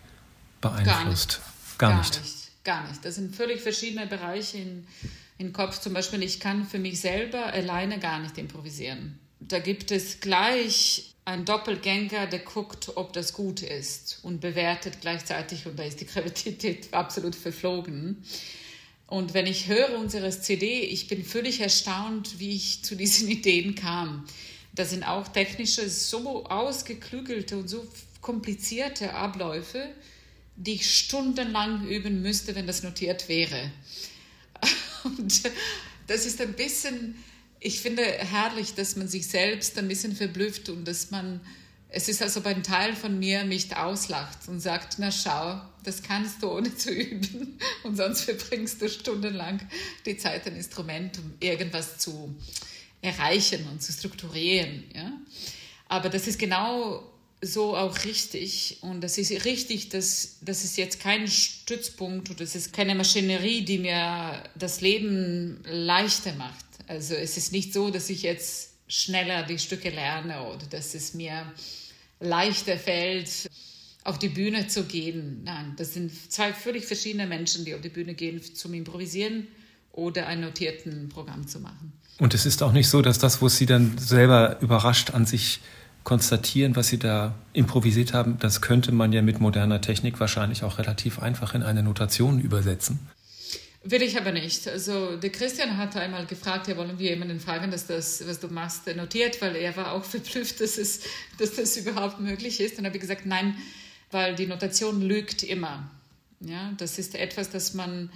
beeinflusst? 0.61 0.87
Gar 0.97 1.09
nicht. 1.09 1.77
Gar, 1.77 1.89
Gar 1.91 1.99
nicht. 1.99 2.21
Gar 2.63 2.87
nicht. 2.87 3.05
Das 3.05 3.15
sind 3.15 3.35
völlig 3.35 3.61
verschiedene 3.61 4.07
Bereiche 4.07 4.57
in 4.57 4.87
im 5.37 5.53
Kopf. 5.53 5.79
Zum 5.79 5.93
Beispiel, 5.93 6.23
ich 6.23 6.39
kann 6.39 6.65
für 6.65 6.79
mich 6.79 6.99
selber 6.99 7.47
alleine 7.47 7.99
gar 7.99 8.19
nicht 8.19 8.37
improvisieren. 8.37 9.19
Da 9.39 9.59
gibt 9.59 9.91
es 9.91 10.19
gleich 10.19 11.15
einen 11.25 11.45
Doppelgänger, 11.45 12.27
der 12.27 12.39
guckt, 12.39 12.91
ob 12.95 13.13
das 13.13 13.33
gut 13.33 13.61
ist 13.63 14.19
und 14.23 14.41
bewertet 14.41 15.01
gleichzeitig 15.01 15.65
und 15.65 15.77
da 15.77 15.83
ist 15.83 15.99
die 15.99 16.05
Kreativität 16.05 16.93
absolut 16.93 17.35
verflogen. 17.35 18.23
Und 19.07 19.33
wenn 19.33 19.45
ich 19.45 19.67
höre 19.67 19.97
unsere 19.99 20.29
CD, 20.31 20.81
ich 20.81 21.07
bin 21.07 21.23
völlig 21.23 21.59
erstaunt, 21.61 22.39
wie 22.39 22.55
ich 22.55 22.83
zu 22.83 22.95
diesen 22.95 23.27
Ideen 23.29 23.75
kam. 23.75 24.25
Das 24.73 24.89
sind 24.89 25.03
auch 25.03 25.27
technische, 25.27 25.89
so 25.89 26.45
ausgeklügelte 26.45 27.57
und 27.57 27.67
so 27.67 27.87
komplizierte 28.21 29.13
Abläufe, 29.13 29.89
die 30.55 30.73
ich 30.73 30.97
stundenlang 30.97 31.87
üben 31.87 32.21
müsste, 32.21 32.55
wenn 32.55 32.67
das 32.67 32.83
notiert 32.83 33.29
wäre. 33.29 33.71
Und 35.05 35.41
das 36.07 36.25
ist 36.25 36.41
ein 36.41 36.53
bisschen, 36.53 37.15
ich 37.59 37.79
finde 37.79 38.03
herrlich, 38.03 38.73
dass 38.73 38.95
man 38.95 39.07
sich 39.07 39.27
selbst 39.27 39.77
ein 39.77 39.87
bisschen 39.87 40.15
verblüfft 40.15 40.69
und 40.69 40.85
dass 40.85 41.11
man, 41.11 41.41
es 41.89 42.09
ist 42.09 42.21
als 42.21 42.35
ob 42.37 42.45
ein 42.45 42.63
Teil 42.63 42.95
von 42.95 43.17
mir 43.17 43.45
mich 43.45 43.75
auslacht 43.75 44.47
und 44.47 44.59
sagt, 44.59 44.95
na 44.97 45.11
schau, 45.11 45.61
das 45.83 46.03
kannst 46.03 46.43
du 46.43 46.51
ohne 46.51 46.75
zu 46.75 46.91
üben 46.91 47.57
und 47.83 47.95
sonst 47.95 48.21
verbringst 48.21 48.81
du 48.81 48.89
stundenlang 48.89 49.61
die 50.05 50.17
Zeit 50.17 50.45
ein 50.47 50.55
Instrument, 50.55 51.17
um 51.19 51.33
irgendwas 51.39 51.97
zu 51.97 52.35
erreichen 53.01 53.67
und 53.71 53.81
zu 53.81 53.91
strukturieren. 53.91 54.83
Ja? 54.93 55.11
Aber 55.87 56.09
das 56.09 56.27
ist 56.27 56.39
genau 56.39 57.03
so 57.41 57.75
auch 57.75 58.03
richtig. 58.05 58.77
Und 58.81 59.01
das 59.01 59.17
ist 59.17 59.45
richtig, 59.45 59.89
dass 59.89 60.37
das 60.41 60.63
ist 60.63 60.77
jetzt 60.77 60.99
kein 60.99 61.27
Stützpunkt 61.27 62.29
oder 62.29 62.41
es 62.41 62.55
ist 62.55 62.73
keine 62.73 62.95
Maschinerie, 62.95 63.63
die 63.63 63.79
mir 63.79 64.43
das 64.55 64.81
Leben 64.81 65.59
leichter 65.65 66.33
macht. 66.35 66.65
Also 66.87 67.15
es 67.15 67.37
ist 67.37 67.51
nicht 67.51 67.73
so, 67.73 67.89
dass 67.89 68.09
ich 68.09 68.23
jetzt 68.23 68.71
schneller 68.87 69.43
die 69.43 69.59
Stücke 69.59 69.89
lerne 69.89 70.43
oder 70.43 70.65
dass 70.69 70.93
es 70.93 71.13
mir 71.13 71.51
leichter 72.19 72.77
fällt, 72.77 73.49
auf 74.03 74.19
die 74.19 74.29
Bühne 74.29 74.67
zu 74.67 74.83
gehen. 74.83 75.41
Nein, 75.43 75.73
das 75.77 75.93
sind 75.93 76.11
zwei 76.31 76.53
völlig 76.53 76.85
verschiedene 76.85 77.25
Menschen, 77.25 77.65
die 77.65 77.73
auf 77.73 77.81
die 77.81 77.89
Bühne 77.89 78.13
gehen 78.13 78.41
zum 78.53 78.73
Improvisieren 78.73 79.47
oder 79.91 80.27
ein 80.27 80.41
notierten 80.41 81.09
Programm 81.09 81.47
zu 81.47 81.59
machen. 81.59 81.93
Und 82.19 82.33
es 82.33 82.45
ist 82.45 82.61
auch 82.63 82.71
nicht 82.71 82.87
so, 82.87 83.01
dass 83.01 83.17
das, 83.17 83.41
wo 83.41 83.49
Sie 83.49 83.65
dann 83.65 83.97
selber 83.97 84.59
überrascht 84.61 85.11
an 85.11 85.25
sich 85.25 85.59
konstatieren, 86.05 86.77
was 86.77 86.87
Sie 86.87 86.99
da 86.99 87.35
improvisiert 87.51 88.13
haben, 88.13 88.37
das 88.39 88.61
könnte 88.61 88.93
man 88.93 89.11
ja 89.11 89.21
mit 89.21 89.41
moderner 89.41 89.81
Technik 89.81 90.19
wahrscheinlich 90.21 90.63
auch 90.63 90.77
relativ 90.77 91.19
einfach 91.19 91.53
in 91.53 91.63
eine 91.63 91.83
Notation 91.83 92.39
übersetzen. 92.39 92.99
Will 93.83 94.01
ich 94.01 94.17
aber 94.17 94.31
nicht. 94.31 94.67
Also 94.67 95.15
der 95.17 95.31
Christian 95.31 95.77
hat 95.77 95.95
einmal 95.97 96.25
gefragt, 96.25 96.67
ja, 96.67 96.77
wollen 96.77 96.97
wir 96.97 97.09
jemanden 97.09 97.39
fragen, 97.39 97.69
dass 97.69 97.85
das, 97.85 98.27
was 98.27 98.39
du 98.39 98.47
machst, 98.47 98.87
notiert, 98.95 99.41
weil 99.41 99.55
er 99.55 99.75
war 99.75 99.91
auch 99.91 100.03
verblüfft, 100.15 100.61
dass, 100.61 100.77
es, 100.77 101.01
dass 101.37 101.55
das 101.55 101.75
überhaupt 101.75 102.19
möglich 102.19 102.59
ist. 102.61 102.79
Und 102.79 102.85
habe 102.85 102.95
ich 102.95 103.01
gesagt, 103.01 103.25
nein, 103.25 103.55
weil 104.11 104.35
die 104.35 104.47
Notation 104.47 105.01
lügt 105.01 105.43
immer. 105.43 105.89
Ja, 106.39 106.71
das 106.77 106.99
ist 106.99 107.15
etwas, 107.15 107.49
das 107.49 107.73
man 107.73 108.09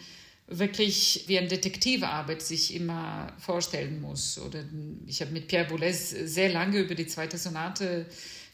wirklich 0.49 1.25
wie 1.27 1.37
eine 1.37 1.47
Detektivarbeit 1.47 2.41
sich 2.41 2.73
immer 2.73 3.31
vorstellen 3.37 4.01
muss. 4.01 4.39
Oder 4.39 4.63
ich 5.05 5.21
habe 5.21 5.31
mit 5.31 5.47
Pierre 5.47 5.67
Boulez 5.67 6.09
sehr 6.09 6.49
lange 6.49 6.79
über 6.79 6.95
die 6.95 7.07
zweite 7.07 7.37
Sonate 7.37 8.07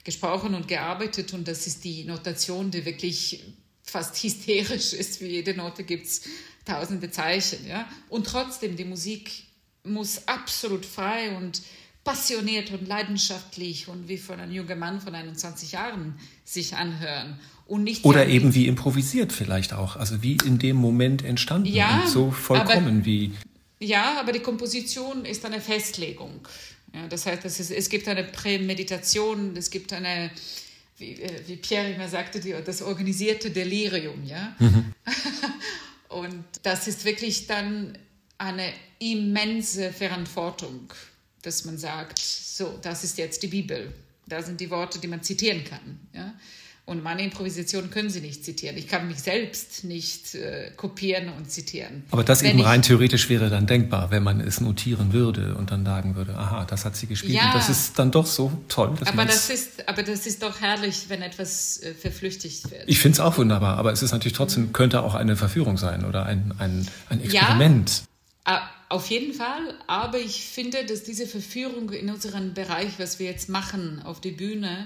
gesprochen 0.03 0.53
und 0.53 0.67
gearbeitet 0.67 1.33
und 1.33 1.47
das 1.47 1.65
ist 1.67 1.83
die 1.83 2.03
Notation, 2.03 2.69
die 2.69 2.85
wirklich 2.85 3.43
fast 3.81 4.21
hysterisch 4.21 4.93
ist. 4.93 5.17
Für 5.17 5.25
jede 5.25 5.55
Note 5.55 5.83
gibt 5.83 6.05
es 6.05 6.21
tausende 6.65 7.09
Zeichen. 7.11 7.65
Ja? 7.67 7.87
Und 8.09 8.27
trotzdem, 8.27 8.75
die 8.75 8.85
Musik 8.85 9.31
muss 9.83 10.27
absolut 10.27 10.85
frei 10.85 11.35
und 11.37 11.61
passioniert 12.03 12.71
und 12.71 12.87
leidenschaftlich 12.87 13.87
und 13.87 14.07
wie 14.07 14.17
von 14.17 14.39
einem 14.39 14.51
jungen 14.51 14.77
Mann 14.77 15.01
von 15.01 15.15
21 15.15 15.71
Jahren 15.71 16.19
sich 16.43 16.75
anhören. 16.75 17.39
Und 17.67 17.83
nicht 17.83 18.05
Oder 18.05 18.27
eben 18.27 18.53
wie 18.53 18.67
improvisiert 18.67 19.33
vielleicht 19.33 19.73
auch, 19.73 19.95
also 19.95 20.21
wie 20.21 20.37
in 20.45 20.59
dem 20.59 20.75
Moment 20.75 21.23
entstanden 21.23 21.67
ja, 21.67 22.01
und 22.01 22.09
so 22.09 22.29
vollkommen 22.29 22.97
aber, 22.97 23.05
wie. 23.05 23.31
Ja, 23.79 24.19
aber 24.19 24.31
die 24.31 24.39
Komposition 24.39 25.25
ist 25.25 25.43
eine 25.45 25.59
Festlegung. 25.59 26.47
Ja, 26.93 27.07
das 27.07 27.25
heißt, 27.25 27.43
es, 27.43 27.59
ist, 27.59 27.71
es 27.71 27.89
gibt 27.89 28.07
eine 28.07 28.23
Prämeditation, 28.23 29.57
es 29.57 29.69
gibt 29.71 29.91
eine, 29.93 30.29
wie, 30.97 31.13
äh, 31.13 31.41
wie 31.47 31.55
Pierre 31.57 31.91
immer 31.91 32.07
sagte, 32.07 32.39
die, 32.39 32.55
das 32.63 32.81
organisierte 32.83 33.49
Delirium. 33.49 34.23
Ja? 34.23 34.55
Mhm. 34.59 34.93
und 36.09 36.43
das 36.61 36.87
ist 36.87 37.03
wirklich 37.03 37.47
dann 37.47 37.97
eine 38.37 38.71
immense 38.99 39.91
Verantwortung, 39.91 40.93
dass 41.41 41.65
man 41.65 41.77
sagt, 41.77 42.19
so, 42.19 42.77
das 42.81 43.03
ist 43.03 43.17
jetzt 43.17 43.41
die 43.43 43.47
Bibel. 43.47 43.91
Da 44.27 44.41
sind 44.41 44.61
die 44.61 44.69
Worte, 44.69 44.99
die 44.99 45.07
man 45.07 45.21
zitieren 45.23 45.63
kann. 45.63 45.99
Ja? 46.13 46.33
Und 46.87 47.01
meine 47.01 47.23
Improvisation 47.23 47.89
können 47.89 48.11
Sie 48.11 48.21
nicht 48.21 48.45
zitieren. 48.45 48.77
Ich 48.77 48.87
kann 48.87 49.07
mich 49.07 49.19
selbst 49.19 49.83
nicht 49.85 50.35
äh, 50.35 50.69
kopieren 50.77 51.29
und 51.29 51.49
zitieren. 51.49 52.03
Aber 52.11 52.23
das 52.23 52.43
wenn 52.43 52.51
eben 52.51 52.61
rein 52.61 52.83
theoretisch 52.83 53.27
wäre 53.27 53.49
dann 53.49 53.65
denkbar, 53.65 54.11
wenn 54.11 54.21
man 54.21 54.39
es 54.39 54.61
notieren 54.61 55.11
würde 55.11 55.55
und 55.55 55.71
dann 55.71 55.83
sagen 55.83 56.15
würde, 56.15 56.37
aha, 56.37 56.65
das 56.65 56.85
hat 56.85 56.95
sie 56.95 57.07
gespielt. 57.07 57.33
Ja, 57.33 57.47
und 57.47 57.55
das 57.55 57.69
ist 57.69 57.97
dann 57.97 58.11
doch 58.11 58.27
so 58.27 58.51
toll. 58.67 58.93
aber, 59.03 59.25
das 59.25 59.49
ist, 59.49 59.89
aber 59.89 60.03
das 60.03 60.27
ist 60.27 60.43
doch 60.43 60.61
herrlich, 60.61 61.05
wenn 61.07 61.23
etwas 61.23 61.81
äh, 61.81 61.95
verflüchtigt 61.95 62.69
wird. 62.69 62.83
Ich 62.85 62.99
finde 62.99 63.15
es 63.15 63.19
auch 63.19 63.35
wunderbar, 63.39 63.77
aber 63.77 63.91
es 63.91 64.03
ist 64.03 64.11
natürlich 64.11 64.37
trotzdem, 64.37 64.71
könnte 64.71 65.01
auch 65.01 65.15
eine 65.15 65.35
Verführung 65.35 65.77
sein 65.77 66.05
oder 66.05 66.27
ein, 66.27 66.53
ein, 66.59 66.87
ein 67.09 67.19
Experiment. 67.19 68.03
Ja, 68.47 68.69
auf 68.89 69.09
jeden 69.09 69.33
Fall, 69.33 69.73
aber 69.87 70.19
ich 70.19 70.45
finde, 70.45 70.85
dass 70.85 71.03
diese 71.03 71.25
Verführung 71.25 71.89
in 71.89 72.11
unserem 72.11 72.53
Bereich, 72.53 72.99
was 72.99 73.17
wir 73.17 73.25
jetzt 73.25 73.49
machen 73.49 74.03
auf 74.03 74.21
die 74.21 74.31
Bühne, 74.31 74.85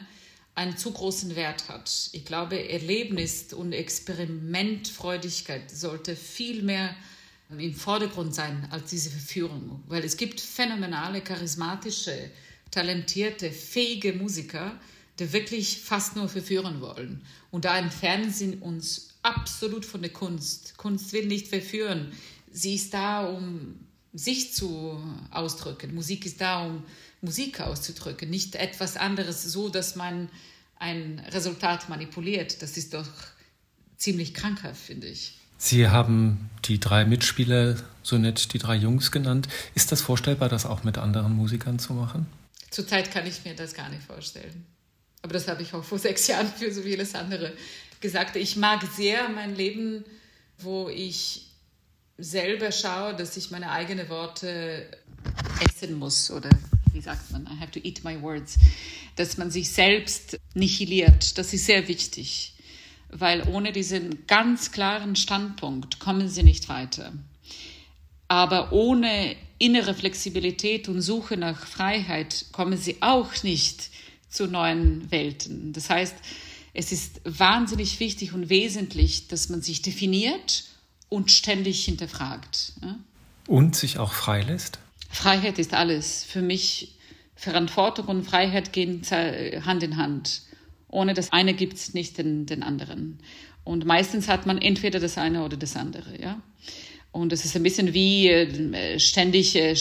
einen 0.59 0.75
zu 0.75 0.91
großen 0.91 1.37
Wert 1.37 1.69
hat. 1.69 2.09
Ich 2.11 2.25
glaube, 2.25 2.69
Erlebnis 2.69 3.53
und 3.53 3.71
Experimentfreudigkeit 3.71 5.71
sollte 5.71 6.17
viel 6.17 6.63
mehr 6.63 6.93
im 7.57 7.73
Vordergrund 7.73 8.35
sein 8.35 8.67
als 8.69 8.89
diese 8.89 9.09
Verführung, 9.09 9.81
weil 9.87 10.03
es 10.03 10.17
gibt 10.17 10.41
phänomenale, 10.41 11.21
charismatische, 11.21 12.29
talentierte, 12.71 13.51
fähige 13.51 14.11
Musiker, 14.11 14.77
die 15.17 15.31
wirklich 15.31 15.79
fast 15.79 16.17
nur 16.17 16.27
verführen 16.27 16.81
wollen. 16.81 17.25
Und 17.51 17.63
da 17.63 17.77
entfernen 17.77 18.29
sie 18.29 18.57
uns 18.57 19.13
absolut 19.23 19.85
von 19.85 20.01
der 20.01 20.11
Kunst. 20.11 20.75
Kunst 20.75 21.13
will 21.13 21.27
nicht 21.27 21.47
verführen. 21.47 22.11
Sie 22.51 22.75
ist 22.75 22.93
da, 22.93 23.25
um 23.25 23.79
sich 24.19 24.53
zu 24.53 25.01
ausdrücken. 25.31 25.95
Musik 25.95 26.25
ist 26.25 26.41
da, 26.41 26.65
um 26.65 26.83
Musik 27.21 27.61
auszudrücken, 27.61 28.29
nicht 28.29 28.55
etwas 28.55 28.97
anderes, 28.97 29.43
so 29.43 29.69
dass 29.69 29.95
man 29.95 30.29
ein 30.77 31.19
Resultat 31.31 31.89
manipuliert. 31.89 32.61
Das 32.61 32.77
ist 32.77 32.93
doch 32.93 33.07
ziemlich 33.97 34.33
krankhaft, 34.33 34.81
finde 34.81 35.07
ich. 35.07 35.37
Sie 35.57 35.89
haben 35.89 36.49
die 36.65 36.79
drei 36.79 37.03
Mitspieler 37.03 37.75
so 38.01 38.17
nett 38.17 38.53
die 38.53 38.59
drei 38.59 38.75
Jungs 38.75 39.11
genannt. 39.11 39.49
Ist 39.75 39.91
das 39.91 40.01
vorstellbar, 40.01 40.47
das 40.47 40.65
auch 40.65 40.83
mit 40.83 40.97
anderen 40.97 41.35
Musikern 41.35 41.79
zu 41.79 41.93
machen? 41.93 42.27
Zurzeit 42.69 43.11
kann 43.11 43.27
ich 43.27 43.43
mir 43.43 43.55
das 43.55 43.73
gar 43.73 43.89
nicht 43.89 44.03
vorstellen. 44.03 44.65
Aber 45.21 45.33
das 45.33 45.49
habe 45.49 45.61
ich 45.61 45.73
auch 45.73 45.83
vor 45.83 45.99
sechs 45.99 46.27
Jahren 46.27 46.47
für 46.47 46.71
so 46.71 46.81
vieles 46.81 47.13
andere 47.13 47.51
gesagt. 47.99 48.37
Ich 48.37 48.55
mag 48.55 48.81
sehr 48.95 49.27
mein 49.27 49.55
Leben, 49.55 50.05
wo 50.59 50.87
ich 50.87 51.48
selber 52.19 52.71
schaue, 52.71 53.15
dass 53.15 53.37
ich 53.37 53.51
meine 53.51 53.71
eigenen 53.71 54.09
Worte 54.09 54.89
essen 55.65 55.97
muss 55.97 56.29
oder 56.31 56.49
wie 56.93 57.01
sagt 57.01 57.31
man, 57.31 57.43
I 57.43 57.59
have 57.59 57.71
to 57.71 57.79
eat 57.83 58.03
my 58.03 58.21
words, 58.21 58.57
dass 59.15 59.37
man 59.37 59.51
sich 59.51 59.69
selbst 59.71 60.39
nihiliert. 60.53 61.37
Das 61.37 61.53
ist 61.53 61.65
sehr 61.65 61.87
wichtig, 61.87 62.53
weil 63.09 63.47
ohne 63.47 63.71
diesen 63.71 64.25
ganz 64.27 64.71
klaren 64.71 65.15
Standpunkt 65.15 65.99
kommen 65.99 66.29
sie 66.29 66.43
nicht 66.43 66.67
weiter. 66.69 67.13
Aber 68.27 68.71
ohne 68.71 69.35
innere 69.57 69.93
Flexibilität 69.93 70.87
und 70.87 71.01
Suche 71.01 71.37
nach 71.37 71.65
Freiheit 71.67 72.45
kommen 72.51 72.77
sie 72.77 72.97
auch 73.01 73.43
nicht 73.43 73.89
zu 74.29 74.47
neuen 74.47 75.09
Welten. 75.11 75.73
Das 75.73 75.89
heißt, 75.89 76.15
es 76.73 76.91
ist 76.91 77.21
wahnsinnig 77.25 77.99
wichtig 77.99 78.33
und 78.33 78.49
wesentlich, 78.49 79.27
dass 79.27 79.49
man 79.49 79.61
sich 79.61 79.81
definiert 79.81 80.65
und 81.09 81.31
ständig 81.31 81.83
hinterfragt. 81.85 82.73
Und 83.47 83.75
sich 83.75 83.97
auch 83.97 84.13
freilässt? 84.13 84.79
Freiheit 85.09 85.59
ist 85.59 85.73
alles. 85.73 86.23
Für 86.23 86.41
mich 86.41 86.95
Verantwortung 87.35 88.07
und 88.07 88.23
Freiheit 88.23 88.73
gehen 88.73 89.01
Hand 89.09 89.83
in 89.83 89.97
Hand. 89.97 90.43
Ohne 90.87 91.13
das 91.13 91.31
eine 91.31 91.53
gibt 91.53 91.75
es 91.75 91.93
nicht 91.93 92.17
den, 92.17 92.45
den 92.45 92.63
anderen. 92.63 93.19
Und 93.63 93.85
meistens 93.85 94.27
hat 94.27 94.45
man 94.45 94.57
entweder 94.57 94.99
das 94.99 95.17
eine 95.17 95.43
oder 95.43 95.57
das 95.57 95.75
andere, 95.75 96.19
ja. 96.21 96.41
Und 97.11 97.33
es 97.33 97.43
ist 97.43 97.55
ein 97.55 97.63
bisschen 97.63 97.93
wie 97.93 98.29
äh, 98.29 98.99
ständig 98.99 99.55
äh, 99.55 99.73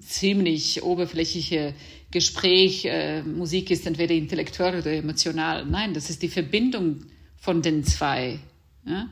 ziemlich 0.00 0.82
oberflächliche 0.82 1.74
Gespräch. 2.10 2.84
Äh, 2.86 3.22
Musik 3.22 3.70
ist 3.70 3.86
entweder 3.86 4.14
intellektuell 4.14 4.80
oder 4.80 4.92
emotional. 4.92 5.64
Nein, 5.64 5.94
das 5.94 6.10
ist 6.10 6.22
die 6.22 6.28
Verbindung 6.28 7.04
von 7.38 7.62
den 7.62 7.84
zwei. 7.84 8.40
Ja? 8.84 9.08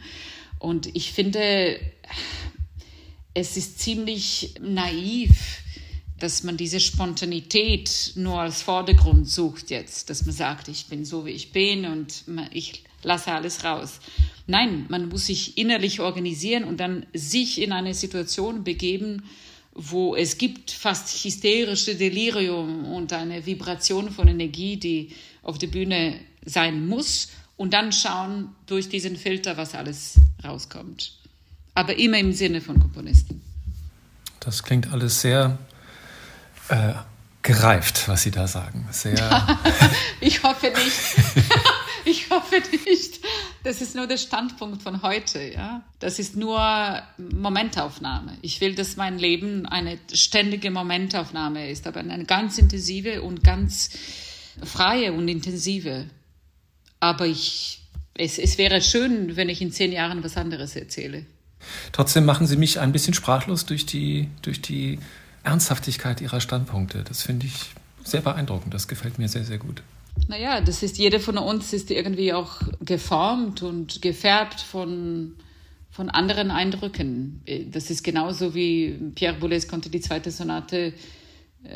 Und 0.64 0.96
ich 0.96 1.12
finde, 1.12 1.78
es 3.34 3.58
ist 3.58 3.80
ziemlich 3.80 4.54
naiv, 4.62 5.58
dass 6.18 6.42
man 6.42 6.56
diese 6.56 6.80
Spontanität 6.80 8.12
nur 8.14 8.40
als 8.40 8.62
Vordergrund 8.62 9.28
sucht 9.28 9.68
jetzt, 9.68 10.08
dass 10.08 10.24
man 10.24 10.34
sagt, 10.34 10.68
ich 10.68 10.86
bin 10.86 11.04
so, 11.04 11.26
wie 11.26 11.32
ich 11.32 11.52
bin 11.52 11.84
und 11.84 12.24
ich 12.50 12.82
lasse 13.02 13.32
alles 13.32 13.62
raus. 13.62 14.00
Nein, 14.46 14.86
man 14.88 15.10
muss 15.10 15.26
sich 15.26 15.58
innerlich 15.58 16.00
organisieren 16.00 16.64
und 16.64 16.80
dann 16.80 17.04
sich 17.12 17.60
in 17.60 17.70
eine 17.70 17.92
Situation 17.92 18.64
begeben, 18.64 19.24
wo 19.74 20.16
es 20.16 20.38
gibt 20.38 20.70
fast 20.70 21.24
hysterische 21.24 21.94
Delirium 21.94 22.86
und 22.86 23.12
eine 23.12 23.44
Vibration 23.44 24.10
von 24.10 24.28
Energie, 24.28 24.78
die 24.78 25.10
auf 25.42 25.58
der 25.58 25.66
Bühne 25.66 26.20
sein 26.46 26.86
muss 26.86 27.28
und 27.56 27.72
dann 27.72 27.92
schauen 27.92 28.54
durch 28.66 28.88
diesen 28.88 29.16
Filter, 29.16 29.56
was 29.56 29.74
alles 29.74 30.20
rauskommt 30.42 31.12
aber 31.74 31.98
immer 31.98 32.18
im 32.18 32.32
Sinne 32.32 32.60
von 32.60 32.78
Komponisten. 32.80 33.42
Das 34.40 34.62
klingt 34.62 34.92
alles 34.92 35.20
sehr 35.20 35.58
äh, 36.68 36.92
gereift, 37.42 38.08
was 38.08 38.22
Sie 38.22 38.30
da 38.30 38.46
sagen. 38.46 38.86
Sehr 38.90 39.58
ich 40.20 40.42
hoffe 40.42 40.66
nicht. 40.66 41.52
ich 42.04 42.30
hoffe 42.30 42.62
nicht. 42.86 43.20
Das 43.64 43.80
ist 43.80 43.94
nur 43.94 44.06
der 44.06 44.18
Standpunkt 44.18 44.82
von 44.82 45.02
heute. 45.02 45.42
Ja? 45.42 45.82
Das 45.98 46.18
ist 46.18 46.36
nur 46.36 47.02
Momentaufnahme. 47.18 48.36
Ich 48.42 48.60
will, 48.60 48.74
dass 48.74 48.96
mein 48.96 49.18
Leben 49.18 49.66
eine 49.66 49.98
ständige 50.12 50.70
Momentaufnahme 50.70 51.70
ist, 51.70 51.86
aber 51.86 52.00
eine 52.00 52.24
ganz 52.24 52.58
intensive 52.58 53.22
und 53.22 53.42
ganz 53.42 53.90
freie 54.62 55.12
und 55.12 55.26
intensive. 55.28 56.06
Aber 57.04 57.26
ich, 57.26 57.82
es, 58.14 58.38
es 58.38 58.56
wäre 58.56 58.80
schön, 58.80 59.36
wenn 59.36 59.50
ich 59.50 59.60
in 59.60 59.70
zehn 59.70 59.92
Jahren 59.92 60.24
was 60.24 60.38
anderes 60.38 60.74
erzähle. 60.74 61.26
Trotzdem 61.92 62.24
machen 62.24 62.46
Sie 62.46 62.56
mich 62.56 62.80
ein 62.80 62.92
bisschen 62.92 63.12
sprachlos 63.12 63.66
durch 63.66 63.84
die, 63.84 64.30
durch 64.40 64.62
die 64.62 64.98
Ernsthaftigkeit 65.42 66.22
Ihrer 66.22 66.40
Standpunkte. 66.40 67.04
Das 67.06 67.22
finde 67.22 67.44
ich 67.44 67.74
sehr 68.04 68.22
beeindruckend. 68.22 68.72
Das 68.72 68.88
gefällt 68.88 69.18
mir 69.18 69.28
sehr, 69.28 69.44
sehr 69.44 69.58
gut. 69.58 69.82
Naja, 70.28 70.62
das 70.62 70.82
ist, 70.82 70.96
jeder 70.96 71.20
von 71.20 71.36
uns 71.36 71.74
ist 71.74 71.90
irgendwie 71.90 72.32
auch 72.32 72.62
geformt 72.80 73.62
und 73.62 74.00
gefärbt 74.00 74.62
von, 74.62 75.34
von 75.90 76.08
anderen 76.08 76.50
Eindrücken. 76.50 77.42
Das 77.70 77.90
ist 77.90 78.02
genauso 78.02 78.54
wie 78.54 78.98
Pierre 79.14 79.36
Boulez 79.36 79.68
konnte 79.68 79.90
die 79.90 80.00
zweite 80.00 80.30
Sonate, 80.30 80.94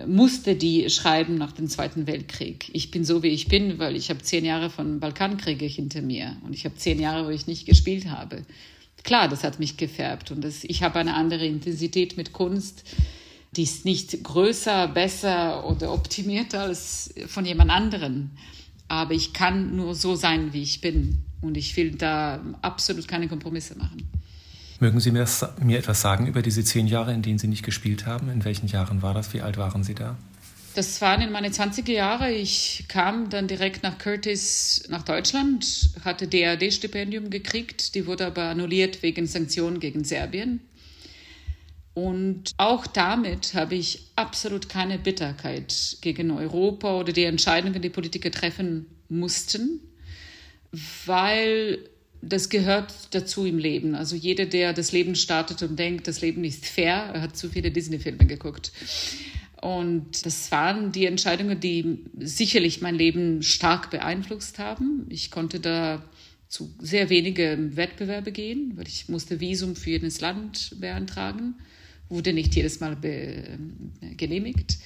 musste 0.07 0.55
die 0.55 0.91
schreiben 0.91 1.37
nach 1.37 1.53
dem 1.53 1.69
Zweiten 1.69 2.07
Weltkrieg. 2.07 2.71
Ich 2.73 2.91
bin 2.91 3.05
so, 3.05 3.23
wie 3.23 3.29
ich 3.29 3.49
bin, 3.49 3.79
weil 3.79 3.97
ich 3.97 4.11
habe 4.11 4.23
zehn 4.23 4.45
Jahre 4.45 4.71
von 4.71 5.01
Balkankriege 5.01 5.65
hinter 5.67 6.03
mir 6.03 6.37
und 6.45 6.55
ich 6.55 6.65
habe 6.65 6.77
zehn 6.77 7.01
Jahre, 7.01 7.27
wo 7.27 7.31
ich 7.31 7.47
nicht 7.47 7.67
gespielt 7.67 8.11
habe 8.11 8.45
klar, 9.09 9.27
das 9.27 9.43
hat 9.43 9.59
mich 9.59 9.79
gefärbt 9.79 10.31
und 10.31 10.43
das, 10.43 10.65
ich 10.65 10.83
habe 10.83 10.99
eine 10.99 11.15
andere 11.15 11.47
Intensität 11.47 12.19
mit 12.19 12.35
Kunst. 12.35 12.85
Die 13.57 13.63
ist 13.63 13.87
nicht 13.87 14.23
größer, 14.23 14.89
besser 14.89 15.67
oder 15.67 15.93
optimierter 15.95 16.61
als 16.61 17.15
von 17.27 17.47
jemand 17.47 17.71
anderen. 17.71 18.33
Aber 18.87 19.15
ich 19.15 19.33
kann 19.33 19.75
nur 19.75 19.95
so 19.95 20.15
sein, 20.15 20.53
wie 20.53 20.63
ich 20.63 20.83
bin. 20.83 21.23
Und 21.41 21.57
ich 21.57 21.75
will 21.77 21.93
da 21.93 22.45
absolut 22.61 23.09
keine 23.09 23.29
Kompromisse 23.29 23.79
machen. 23.79 24.07
Mögen 24.81 25.01
Sie 25.01 25.11
mir, 25.11 25.27
mir 25.61 25.79
etwas 25.79 26.01
sagen 26.01 26.27
über 26.27 26.41
diese 26.41 26.63
zehn 26.63 26.87
Jahre, 26.87 27.13
in 27.13 27.23
denen 27.23 27.39
Sie 27.39 27.49
nicht 27.49 27.65
gespielt 27.65 28.07
haben? 28.07 28.31
In 28.31 28.45
welchen 28.45 28.69
Jahren 28.69 29.03
war 29.03 29.13
das? 29.13 29.35
Wie 29.35 29.41
alt 29.41 29.57
waren 29.57 29.83
Sie 29.83 29.95
da? 29.95 30.17
Das 30.75 31.01
waren 31.01 31.21
in 31.21 31.33
meine 31.33 31.49
20er 31.49 31.91
Jahre. 31.91 32.31
Ich 32.31 32.85
kam 32.87 33.31
dann 33.31 33.49
direkt 33.49 33.83
nach 33.83 33.99
Curtis 33.99 34.85
nach 34.89 35.03
Deutschland, 35.03 35.91
hatte 36.05 36.29
DAD-Stipendium 36.29 37.31
gekriegt. 37.31 37.97
Die 37.97 38.07
wurde 38.07 38.27
aber 38.27 38.45
annulliert 38.45 39.03
wegen 39.03 39.27
Sanktionen 39.27 39.81
gegen 39.81 40.05
Serbien. 40.05 40.61
Und 41.95 42.53
auch 42.59 42.87
damit 42.87 43.55
habe 43.55 43.75
ich 43.75 44.13
absolut 44.15 44.69
keine 44.69 44.99
Bitterkeit 44.99 45.97
gegen 46.01 46.31
Europa 46.31 46.95
oder 46.95 47.13
die 47.13 47.25
Entscheidungen, 47.25 47.83
die 47.83 47.91
Politiker 47.91 48.31
treffen 48.31 48.87
mussten, 49.09 49.81
weil 51.07 51.81
das 52.21 52.49
gehört 52.49 52.93
dazu 53.13 53.47
im 53.47 53.59
Leben. 53.59 53.95
Also 53.95 54.17
jeder, 54.17 54.47
der 54.47 54.73
das 54.73 54.93
Leben 54.93 55.15
startet 55.15 55.63
und 55.63 55.79
denkt, 55.79 56.09
das 56.09 56.21
Leben 56.21 56.45
ist 56.45 56.67
fair, 56.67 57.21
hat 57.21 57.37
zu 57.37 57.49
viele 57.49 57.71
Disney-Filme 57.71 58.27
geguckt. 58.27 58.73
Und 59.61 60.25
das 60.25 60.51
waren 60.53 60.93
die 60.93 61.07
Entscheidungen, 61.07 61.59
die 61.59 61.99
sicherlich 62.19 62.81
mein 62.81 62.95
Leben 62.95 63.43
stark 63.43 63.91
beeinflusst 63.91 64.59
haben. 64.59 65.07
Ich 65.09 65.31
konnte 65.31 65.59
da 65.59 66.03
zu 66.49 66.73
sehr 66.81 67.11
wenige 67.11 67.77
Wettbewerbe 67.77 68.33
gehen, 68.33 68.73
weil 68.77 68.89
ich 68.89 69.09
musste 69.09 69.41
Visum 69.41 69.77
für 69.77 69.91
jedes 69.91 70.21
Land 70.21 70.77
beantragen, 70.81 71.57
wurde 72.09 72.33
nicht 72.33 72.55
jedes 72.55 72.81
Mal 72.81 72.97
genehmigt. 74.17 74.79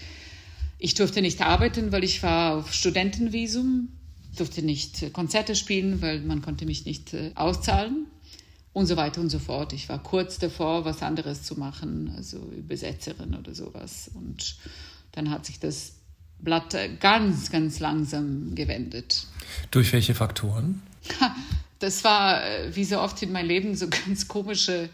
Ich 0.79 0.95
durfte 0.95 1.23
nicht 1.23 1.41
arbeiten, 1.41 1.93
weil 1.93 2.03
ich 2.03 2.23
war 2.23 2.57
auf 2.57 2.75
Studentenvisum, 2.75 3.91
durfte 4.37 4.63
nicht 4.63 5.13
Konzerte 5.13 5.55
spielen, 5.55 6.01
weil 6.03 6.21
man 6.21 6.43
konnte 6.43 6.67
mich 6.67 6.85
nicht 6.87 7.15
äh, 7.15 7.33
auszahlen 7.35 8.07
und 8.73 8.87
so 8.87 8.97
weiter 8.97 9.21
und 9.21 9.31
so 9.31 9.39
fort. 9.39 9.73
Ich 9.73 9.89
war 9.89 10.03
kurz 10.03 10.39
davor, 10.39 10.85
was 10.85 11.03
anderes 11.03 11.43
zu 11.43 11.59
machen, 11.59 12.13
also 12.17 12.39
Übersetzerin 12.57 13.35
oder 13.35 13.55
sowas. 13.55 14.11
Und 14.15 14.57
dann 15.13 15.31
hat 15.31 15.47
sich 15.47 15.59
das 15.59 15.95
Blatt 16.39 16.77
ganz, 17.01 17.51
ganz 17.51 17.79
langsam 17.79 18.55
gewendet. 18.55 19.27
Durch 19.71 19.93
welche 19.93 20.15
Faktoren? 20.15 20.83
Das 21.79 22.05
war, 22.05 22.45
äh, 22.45 22.75
wie 22.77 22.85
so 22.85 23.01
oft 23.01 23.21
in 23.23 23.33
meinem 23.33 23.49
Leben, 23.49 23.75
so 23.75 23.89
ganz 24.07 24.29
komische 24.29 24.89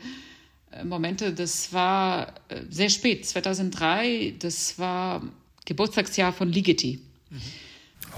äh, 0.72 0.84
Momente. 0.84 1.34
Das 1.34 1.72
war 1.72 2.34
äh, 2.48 2.62
sehr 2.70 2.88
spät, 2.88 3.26
2003. 3.26 4.36
Das 4.38 4.78
war 4.78 5.22
Geburtstagsjahr 5.66 6.32
von 6.32 6.50
Ligeti. 6.50 7.00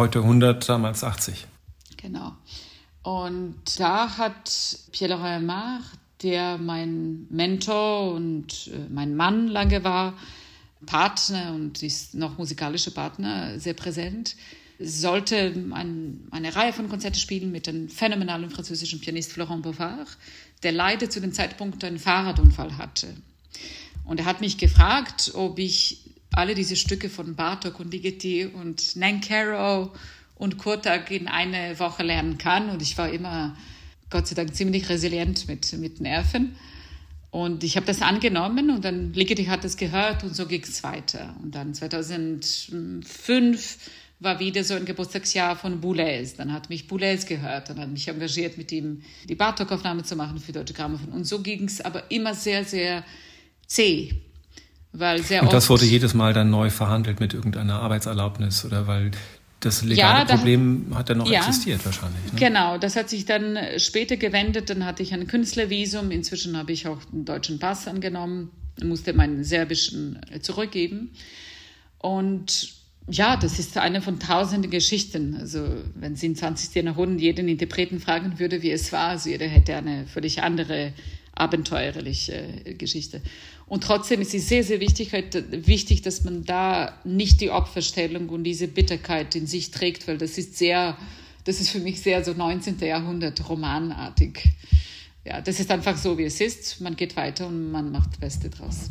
Heute 0.00 0.20
100, 0.20 0.66
damals 0.66 1.04
80. 1.04 1.46
Genau. 1.98 2.34
Und 3.02 3.78
da 3.78 4.16
hat 4.16 4.78
Pierre 4.92 5.20
Royamard, 5.20 5.82
der 6.22 6.56
mein 6.56 7.26
Mentor 7.28 8.14
und 8.14 8.68
äh, 8.68 8.88
mein 8.88 9.14
Mann 9.14 9.46
lange 9.46 9.84
war, 9.84 10.14
Partner 10.86 11.52
und 11.54 11.82
ist 11.82 12.14
noch 12.14 12.38
musikalischer 12.38 12.92
Partner, 12.92 13.58
sehr 13.58 13.74
präsent, 13.74 14.36
sollte 14.78 15.52
ein, 15.72 16.26
eine 16.30 16.56
Reihe 16.56 16.72
von 16.72 16.88
Konzerten 16.88 17.18
spielen 17.18 17.52
mit 17.52 17.66
dem 17.66 17.90
phänomenalen 17.90 18.48
französischen 18.48 19.00
Pianist 19.00 19.32
Florent 19.32 19.64
Bovard, 19.64 20.16
der 20.62 20.72
leider 20.72 21.10
zu 21.10 21.20
dem 21.20 21.34
Zeitpunkt 21.34 21.84
einen 21.84 21.98
Fahrradunfall 21.98 22.78
hatte. 22.78 23.08
Und 24.06 24.18
er 24.18 24.24
hat 24.24 24.40
mich 24.40 24.56
gefragt, 24.56 25.32
ob 25.34 25.58
ich 25.58 26.09
alle 26.32 26.54
diese 26.54 26.76
Stücke 26.76 27.08
von 27.08 27.34
Bartok 27.34 27.80
und 27.80 27.92
Ligeti 27.92 28.46
und 28.46 28.96
Nancaro 28.96 29.92
und 30.36 30.58
Kurtag 30.58 31.10
in 31.10 31.28
eine 31.28 31.78
Woche 31.78 32.02
lernen 32.02 32.38
kann. 32.38 32.70
Und 32.70 32.82
ich 32.82 32.96
war 32.96 33.10
immer, 33.10 33.56
Gott 34.08 34.26
sei 34.26 34.34
Dank, 34.34 34.54
ziemlich 34.54 34.88
resilient 34.88 35.48
mit, 35.48 35.72
mit 35.74 36.00
Nerven. 36.00 36.56
Und 37.30 37.62
ich 37.62 37.76
habe 37.76 37.86
das 37.86 38.02
angenommen 38.02 38.70
und 38.70 38.84
dann 38.84 39.12
Ligeti 39.12 39.44
hat 39.44 39.64
es 39.64 39.76
gehört 39.76 40.24
und 40.24 40.34
so 40.34 40.46
ging 40.46 40.62
es 40.62 40.82
weiter. 40.82 41.36
Und 41.42 41.54
dann 41.54 41.74
2005 41.74 43.78
war 44.18 44.40
wieder 44.40 44.64
so 44.64 44.74
ein 44.74 44.84
Geburtstagsjahr 44.84 45.56
von 45.56 45.80
Boulez. 45.80 46.36
Dann 46.36 46.52
hat 46.52 46.70
mich 46.70 46.88
Boulez 46.88 47.26
gehört 47.26 47.70
und 47.70 47.78
hat 47.78 47.88
mich 47.88 48.08
engagiert, 48.08 48.58
mit 48.58 48.72
ihm 48.72 49.02
die 49.28 49.34
Bartok-Aufnahme 49.34 50.02
zu 50.02 50.16
machen 50.16 50.38
für 50.38 50.52
Deutsche 50.52 50.74
Grammophon. 50.74 51.12
Und 51.12 51.24
so 51.24 51.40
ging 51.40 51.64
es 51.64 51.80
aber 51.80 52.10
immer 52.10 52.34
sehr, 52.34 52.64
sehr 52.64 53.04
zäh. 53.66 54.12
Weil 54.92 55.22
sehr 55.22 55.42
und 55.42 55.52
das 55.52 55.70
wurde 55.70 55.84
jedes 55.84 56.14
Mal 56.14 56.32
dann 56.32 56.50
neu 56.50 56.70
verhandelt 56.70 57.20
mit 57.20 57.32
irgendeiner 57.32 57.80
Arbeitserlaubnis 57.80 58.64
oder 58.64 58.86
weil 58.88 59.12
das 59.60 59.84
legale 59.84 60.20
ja, 60.20 60.24
da, 60.24 60.36
Problem 60.36 60.86
hat 60.94 61.10
dann 61.10 61.18
noch 61.18 61.30
ja, 61.30 61.40
existiert 61.40 61.84
wahrscheinlich. 61.84 62.32
Ne? 62.32 62.38
Genau, 62.38 62.78
das 62.78 62.96
hat 62.96 63.10
sich 63.10 63.26
dann 63.26 63.58
später 63.76 64.16
gewendet. 64.16 64.70
Dann 64.70 64.86
hatte 64.86 65.02
ich 65.02 65.12
ein 65.12 65.26
Künstlervisum. 65.26 66.10
Inzwischen 66.10 66.56
habe 66.56 66.72
ich 66.72 66.88
auch 66.88 66.98
einen 67.12 67.26
deutschen 67.26 67.58
Pass 67.58 67.86
angenommen, 67.86 68.50
musste 68.82 69.12
meinen 69.12 69.44
serbischen 69.44 70.18
äh, 70.30 70.40
zurückgeben. 70.40 71.10
Und 71.98 72.72
ja, 73.08 73.36
das 73.36 73.58
ist 73.58 73.76
eine 73.76 74.00
von 74.00 74.18
tausenden 74.18 74.70
Geschichten. 74.70 75.36
Also 75.38 75.66
wenn 75.94 76.16
Sie 76.16 76.26
in 76.26 76.36
20. 76.36 76.82
Jahrhundert 76.82 77.20
jeden 77.20 77.48
Interpreten 77.48 78.00
fragen 78.00 78.38
würde, 78.38 78.62
wie 78.62 78.70
es 78.70 78.92
war, 78.92 79.08
also 79.08 79.28
jeder 79.28 79.46
hätte 79.46 79.76
eine 79.76 80.06
völlig 80.06 80.42
andere 80.42 80.94
abenteuerliche 81.40 82.34
äh, 82.64 82.74
Geschichte. 82.74 83.22
Und 83.66 83.84
trotzdem 83.84 84.20
ist 84.20 84.34
es 84.34 84.48
sehr, 84.48 84.64
sehr 84.64 84.80
wichtig, 84.80 85.12
halt, 85.12 85.66
wichtig, 85.66 86.02
dass 86.02 86.24
man 86.24 86.44
da 86.44 86.98
nicht 87.04 87.40
die 87.40 87.50
Opferstellung 87.50 88.28
und 88.28 88.44
diese 88.44 88.68
Bitterkeit 88.68 89.34
in 89.36 89.46
sich 89.46 89.70
trägt, 89.70 90.08
weil 90.08 90.18
das 90.18 90.38
ist 90.38 90.58
sehr, 90.58 90.96
das 91.44 91.60
ist 91.60 91.70
für 91.70 91.78
mich 91.78 92.00
sehr 92.00 92.24
so 92.24 92.32
19. 92.32 92.78
Jahrhundert 92.80 93.48
romanartig. 93.48 94.44
Ja, 95.24 95.40
das 95.40 95.60
ist 95.60 95.70
einfach 95.70 95.96
so, 95.96 96.18
wie 96.18 96.24
es 96.24 96.40
ist. 96.40 96.80
Man 96.80 96.96
geht 96.96 97.16
weiter 97.16 97.46
und 97.46 97.70
man 97.70 97.92
macht 97.92 98.12
das 98.12 98.18
Beste 98.18 98.50
draus. 98.50 98.90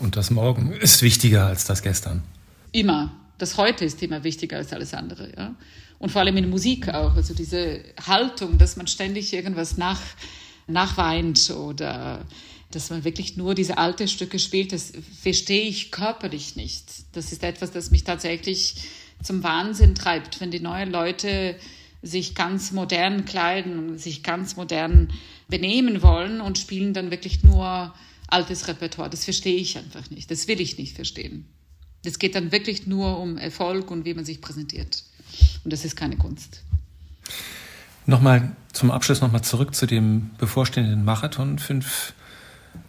Und 0.00 0.16
das 0.16 0.30
Morgen 0.30 0.72
ist 0.72 1.02
wichtiger 1.02 1.46
als 1.46 1.64
das 1.64 1.82
Gestern. 1.82 2.22
Immer. 2.72 3.14
Das 3.38 3.56
Heute 3.56 3.84
ist 3.84 4.02
immer 4.02 4.24
wichtiger 4.24 4.56
als 4.56 4.72
alles 4.72 4.94
andere. 4.94 5.30
Ja? 5.36 5.54
Und 5.98 6.10
vor 6.10 6.22
allem 6.22 6.36
in 6.36 6.50
Musik 6.50 6.88
auch. 6.88 7.14
Also 7.14 7.34
diese 7.34 7.84
Haltung, 8.04 8.58
dass 8.58 8.76
man 8.76 8.86
ständig 8.86 9.32
irgendwas 9.32 9.76
nach, 9.76 10.00
nachweint 10.68 11.50
oder 11.50 12.24
dass 12.70 12.90
man 12.90 13.04
wirklich 13.04 13.36
nur 13.36 13.54
diese 13.54 13.78
alten 13.78 14.08
Stücke 14.08 14.38
spielt, 14.38 14.72
das 14.72 14.92
verstehe 15.22 15.62
ich 15.62 15.90
körperlich 15.90 16.54
nicht. 16.54 16.84
Das 17.12 17.32
ist 17.32 17.42
etwas, 17.42 17.72
das 17.72 17.90
mich 17.90 18.04
tatsächlich 18.04 18.76
zum 19.22 19.42
Wahnsinn 19.42 19.94
treibt, 19.94 20.40
wenn 20.40 20.50
die 20.50 20.60
neuen 20.60 20.90
Leute 20.90 21.56
sich 22.02 22.34
ganz 22.34 22.70
modern 22.70 23.24
kleiden 23.24 23.98
sich 23.98 24.22
ganz 24.22 24.56
modern 24.56 25.12
benehmen 25.48 26.02
wollen 26.02 26.40
und 26.40 26.58
spielen 26.58 26.94
dann 26.94 27.10
wirklich 27.10 27.42
nur 27.42 27.92
altes 28.28 28.68
Repertoire. 28.68 29.10
Das 29.10 29.24
verstehe 29.24 29.56
ich 29.56 29.76
einfach 29.76 30.08
nicht. 30.10 30.30
Das 30.30 30.46
will 30.46 30.60
ich 30.60 30.78
nicht 30.78 30.94
verstehen. 30.94 31.46
Es 32.04 32.18
geht 32.18 32.34
dann 32.34 32.52
wirklich 32.52 32.86
nur 32.86 33.18
um 33.18 33.36
Erfolg 33.36 33.90
und 33.90 34.04
wie 34.04 34.14
man 34.14 34.24
sich 34.24 34.40
präsentiert. 34.40 35.02
Und 35.64 35.72
das 35.72 35.84
ist 35.84 35.96
keine 35.96 36.16
Kunst. 36.16 36.62
Nochmal 38.08 38.56
zum 38.72 38.90
Abschluss 38.90 39.20
nochmal 39.20 39.42
zurück 39.42 39.74
zu 39.74 39.84
dem 39.84 40.30
bevorstehenden 40.38 41.04
Marathon. 41.04 41.58
Fünf 41.58 42.14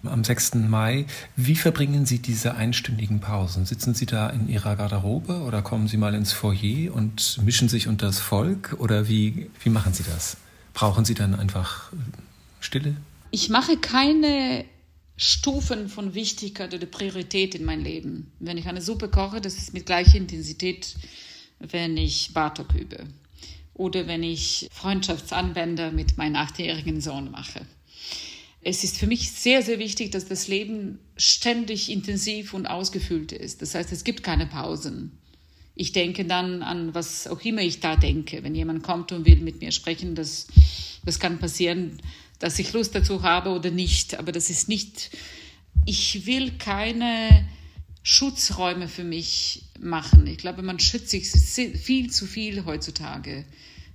am 0.06 0.24
6. 0.24 0.56
Mai. 0.56 1.08
Wie 1.36 1.58
verbringen 1.58 2.06
Sie 2.06 2.20
diese 2.20 2.56
einstündigen 2.56 3.20
Pausen? 3.20 3.66
Sitzen 3.66 3.94
Sie 3.94 4.06
da 4.06 4.30
in 4.30 4.48
Ihrer 4.48 4.78
Garderobe 4.78 5.42
oder 5.42 5.62
kommen 5.62 5.90
Sie 5.90 5.98
mal 5.98 6.16
ins 6.16 6.32
Foyer 6.32 6.96
und 6.96 7.38
mischen 7.44 7.68
sich 7.68 7.90
unter 7.90 8.06
das 8.06 8.20
Volk? 8.20 8.78
Oder 8.80 9.10
wie, 9.10 9.52
wie 9.62 9.70
machen 9.70 9.92
Sie 9.92 10.04
das? 10.04 10.38
Brauchen 10.74 11.04
Sie 11.04 11.16
dann 11.16 11.36
einfach 11.36 11.92
Stille? 12.62 12.96
Ich 13.32 13.50
mache 13.50 13.76
keine 13.76 14.64
Stufen 15.18 15.90
von 15.90 16.14
Wichtigkeit 16.14 16.74
oder 16.74 16.86
Priorität 16.86 17.56
in 17.56 17.66
mein 17.66 17.82
Leben. 17.82 18.32
Wenn 18.40 18.58
ich 18.58 18.68
eine 18.68 18.82
Suppe 18.82 19.10
koche, 19.10 19.42
das 19.42 19.58
ist 19.58 19.74
mit 19.74 19.86
gleicher 19.86 20.16
Intensität, 20.16 20.96
wenn 21.60 21.98
ich 21.98 22.34
Bartok 22.34 22.74
übe. 22.74 23.06
Oder 23.80 24.08
wenn 24.08 24.24
ich 24.24 24.68
Freundschaftsanwender 24.72 25.92
mit 25.92 26.18
meinem 26.18 26.36
achtjährigen 26.36 27.02
Sohn 27.02 27.32
mache 27.32 27.65
es 28.62 28.84
ist 28.84 28.98
für 28.98 29.08
mich 29.08 29.32
sehr, 29.32 29.62
sehr 29.62 29.80
wichtig, 29.80 30.12
dass 30.12 30.28
das 30.28 30.48
Leben 30.48 31.00
ständig 31.15 31.89
intensiv 31.89 32.54
und 32.54 32.68
ausgefüllt 32.68 33.32
ist. 33.32 33.62
Das 33.62 33.74
heißt, 33.74 33.92
es 33.92 34.04
gibt 34.04 34.22
keine 34.24 34.48
Pausen. 34.48 35.18
Ich 35.76 35.94
denke 35.94 36.26
dann 36.26 36.62
an 36.62 36.94
was 36.94 37.28
auch 37.28 37.39
immer 37.42 37.62
ich 37.62 37.80
da 37.80 37.96
denke. 37.96 38.44
Wenn 38.44 38.56
jemand 38.56 38.84
kommt 38.84 39.13
und 39.13 39.26
will 39.26 39.38
mit 39.38 39.62
mir 39.62 39.72
sprechen, 39.72 40.13
das, 40.13 40.48
das 41.06 41.20
kann 41.20 41.39
passieren, 41.39 42.02
dass 42.39 42.60
ich 42.60 42.74
Lust 42.74 42.96
dazu 42.96 43.23
habe 43.23 43.52
oder 43.52 43.71
nicht. 43.71 44.19
Aber 44.19 44.34
das 44.34 44.50
ist 44.50 44.67
nicht, 44.67 45.12
ich 45.86 46.25
will 46.25 46.52
keine 46.58 47.48
Schutzräume 48.04 48.90
für 48.90 49.06
mich 49.06 49.63
machen. 49.80 50.27
Ich 50.27 50.38
glaube, 50.38 50.63
man 50.63 50.80
schützt 50.80 51.12
sich 51.12 51.30
viel 51.30 52.10
zu 52.10 52.25
viel 52.25 52.65
heutzutage 52.65 53.46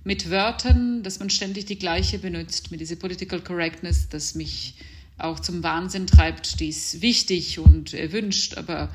mit 0.05 0.29
Wörtern, 0.29 1.03
dass 1.03 1.19
man 1.19 1.29
ständig 1.29 1.65
die 1.65 1.77
gleiche 1.77 2.19
benutzt, 2.19 2.71
mit 2.71 2.79
dieser 2.79 2.95
Political 2.95 3.41
Correctness, 3.41 4.07
das 4.07 4.35
mich 4.35 4.75
auch 5.17 5.39
zum 5.39 5.63
Wahnsinn 5.63 6.07
treibt, 6.07 6.59
die 6.59 6.69
ist 6.69 7.01
wichtig 7.01 7.59
und 7.59 7.93
erwünscht, 7.93 8.57
aber 8.57 8.89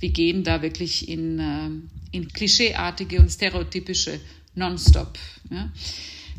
wir 0.00 0.10
gehen 0.10 0.44
da 0.44 0.60
wirklich 0.60 1.08
in, 1.08 1.38
äh, 1.38 1.70
in 2.16 2.28
klischeeartige 2.28 3.20
und 3.20 3.30
stereotypische 3.30 4.20
Nonstop. 4.54 5.18
Ja. 5.50 5.70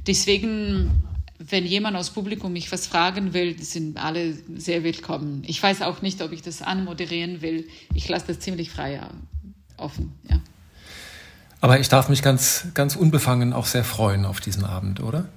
Deswegen 0.06 0.92
wenn 1.40 1.66
jemand 1.66 1.96
aus 1.96 2.10
Publikum 2.10 2.54
mich 2.54 2.72
was 2.72 2.88
fragen 2.88 3.34
will, 3.34 3.62
sind 3.62 3.98
alle 3.98 4.38
sehr 4.56 4.84
willkommen. 4.84 5.44
Ich 5.46 5.62
weiß 5.62 5.82
auch 5.84 6.02
nicht, 6.02 6.22
ob 6.22 6.32
ich 6.32 6.42
das 6.42 6.62
anmoderieren 6.62 7.42
will. 7.42 7.68
Ich 7.94 8.10
lasse 8.10 8.28
das 8.28 8.40
ziemlich 8.40 8.70
frei 8.72 9.00
offen, 9.78 10.14
ja. 10.30 10.42
Aber 11.62 11.80
ich 11.80 11.90
darf 11.90 12.10
mich 12.10 12.22
ganz, 12.22 12.68
ganz 12.74 12.96
unbefangen 12.96 13.54
auch 13.54 13.66
sehr 13.66 13.84
freuen 13.84 14.26
auf 14.26 14.40
diesen 14.40 14.64
Abend, 14.64 15.02
oder? 15.02 15.28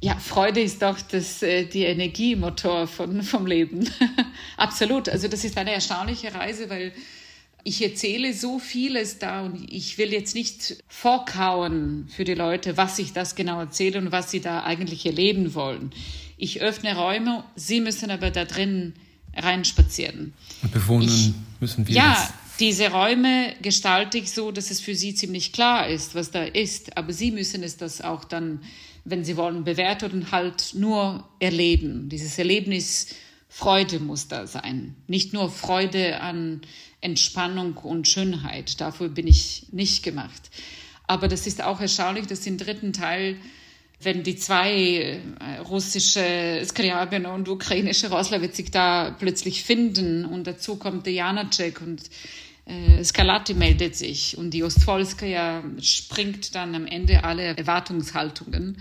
Ja, 0.00 0.16
Freude 0.16 0.60
ist 0.60 0.82
doch 0.82 1.00
das, 1.00 1.42
äh, 1.42 1.64
die 1.64 1.84
Energiemotor 1.84 2.86
von, 2.86 3.22
vom 3.22 3.46
Leben. 3.46 3.88
Absolut. 4.58 5.08
Also 5.08 5.28
das 5.28 5.44
ist 5.44 5.56
eine 5.56 5.72
erstaunliche 5.72 6.34
Reise, 6.34 6.68
weil 6.68 6.92
ich 7.62 7.82
erzähle 7.82 8.34
so 8.34 8.58
vieles 8.58 9.18
da 9.18 9.40
und 9.40 9.72
ich 9.72 9.96
will 9.96 10.12
jetzt 10.12 10.34
nicht 10.34 10.76
vorkauen 10.86 12.06
für 12.14 12.24
die 12.24 12.34
Leute, 12.34 12.76
was 12.76 12.98
ich 12.98 13.14
das 13.14 13.34
genau 13.34 13.60
erzähle 13.60 13.98
und 13.98 14.12
was 14.12 14.30
sie 14.30 14.40
da 14.40 14.62
eigentlich 14.62 15.06
erleben 15.06 15.54
wollen. 15.54 15.90
Ich 16.36 16.60
öffne 16.60 16.94
Räume, 16.94 17.44
sie 17.56 17.80
müssen 17.80 18.10
aber 18.10 18.30
da 18.30 18.44
drin 18.44 18.92
reinspazieren. 19.34 20.34
Und 20.62 20.72
bewohnen 20.72 21.08
ich, 21.08 21.32
müssen 21.60 21.88
wir. 21.88 21.96
Ja, 21.96 22.10
das. 22.10 22.43
Diese 22.60 22.90
Räume 22.90 23.54
gestalte 23.62 24.18
ich 24.18 24.30
so, 24.30 24.52
dass 24.52 24.70
es 24.70 24.80
für 24.80 24.94
sie 24.94 25.14
ziemlich 25.14 25.52
klar 25.52 25.88
ist, 25.88 26.14
was 26.14 26.30
da 26.30 26.44
ist. 26.44 26.96
Aber 26.96 27.12
sie 27.12 27.30
müssen 27.30 27.62
es 27.62 27.76
das 27.76 28.00
auch 28.00 28.24
dann, 28.24 28.62
wenn 29.04 29.24
sie 29.24 29.36
wollen, 29.36 29.64
bewerten 29.64 30.12
und 30.12 30.32
halt 30.32 30.74
nur 30.74 31.28
erleben. 31.40 32.08
Dieses 32.08 32.38
Erlebnis 32.38 33.08
Freude 33.48 34.00
muss 34.00 34.26
da 34.26 34.48
sein. 34.48 34.96
Nicht 35.06 35.32
nur 35.32 35.48
Freude 35.48 36.20
an 36.20 36.62
Entspannung 37.00 37.76
und 37.76 38.08
Schönheit. 38.08 38.80
Dafür 38.80 39.08
bin 39.08 39.28
ich 39.28 39.66
nicht 39.70 40.02
gemacht. 40.02 40.50
Aber 41.06 41.28
das 41.28 41.46
ist 41.46 41.62
auch 41.62 41.80
erstaunlich, 41.80 42.26
dass 42.26 42.46
im 42.46 42.58
dritten 42.58 42.92
Teil, 42.92 43.36
wenn 44.04 44.22
die 44.22 44.36
zwei 44.36 44.70
äh, 45.40 45.58
russische 45.66 46.62
Skriabin 46.64 47.26
und 47.26 47.48
ukrainische 47.48 48.10
Roslawitz 48.10 48.56
sich 48.56 48.70
da 48.70 49.10
plötzlich 49.18 49.64
finden 49.64 50.24
und 50.24 50.46
dazu 50.46 50.76
kommt 50.76 51.06
Janacek 51.06 51.80
und 51.80 52.02
äh, 52.66 53.02
Skalati 53.02 53.54
meldet 53.54 53.96
sich 53.96 54.38
und 54.38 54.50
die 54.50 54.64
Ostfolskaja 54.64 55.62
springt 55.80 56.54
dann 56.54 56.74
am 56.74 56.86
Ende 56.86 57.24
alle 57.24 57.56
Erwartungshaltungen, 57.56 58.80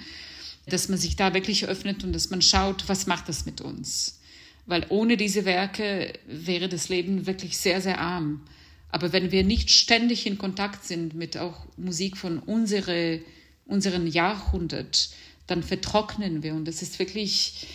dass 0.68 0.90
man 0.90 0.98
sich 0.98 1.16
da 1.16 1.34
wirklich 1.34 1.68
öffnet 1.68 2.04
und 2.04 2.14
dass 2.14 2.30
man 2.30 2.42
schaut, 2.42 2.88
was 2.88 3.08
macht 3.08 3.30
das 3.30 3.46
mit 3.46 3.62
uns? 3.62 4.20
weil 4.66 4.86
ohne 4.90 5.18
diese 5.18 5.46
Werke 5.46 6.14
wäre 6.28 6.70
das 6.70 6.90
Leben 6.90 7.26
wirklich 7.26 7.58
sehr, 7.58 7.82
sehr 7.82 8.00
arm. 8.00 8.42
Aber 8.90 9.12
wenn 9.12 9.32
wir 9.32 9.44
nicht 9.44 9.72
ständig 9.72 10.26
in 10.26 10.38
Kontakt 10.38 10.86
sind 10.86 11.16
mit 11.16 11.38
auch 11.38 11.66
Musik 11.78 12.16
von 12.16 12.40
unsere, 12.40 13.20
unseren 13.66 14.08
Jahrhundert, 14.08 15.10
dann 15.48 15.64
vertrocknen 15.64 16.44
wir. 16.44 16.54
Und 16.54 16.66
das 16.66 16.82
ist 16.82 17.00
wirklich 17.00 17.68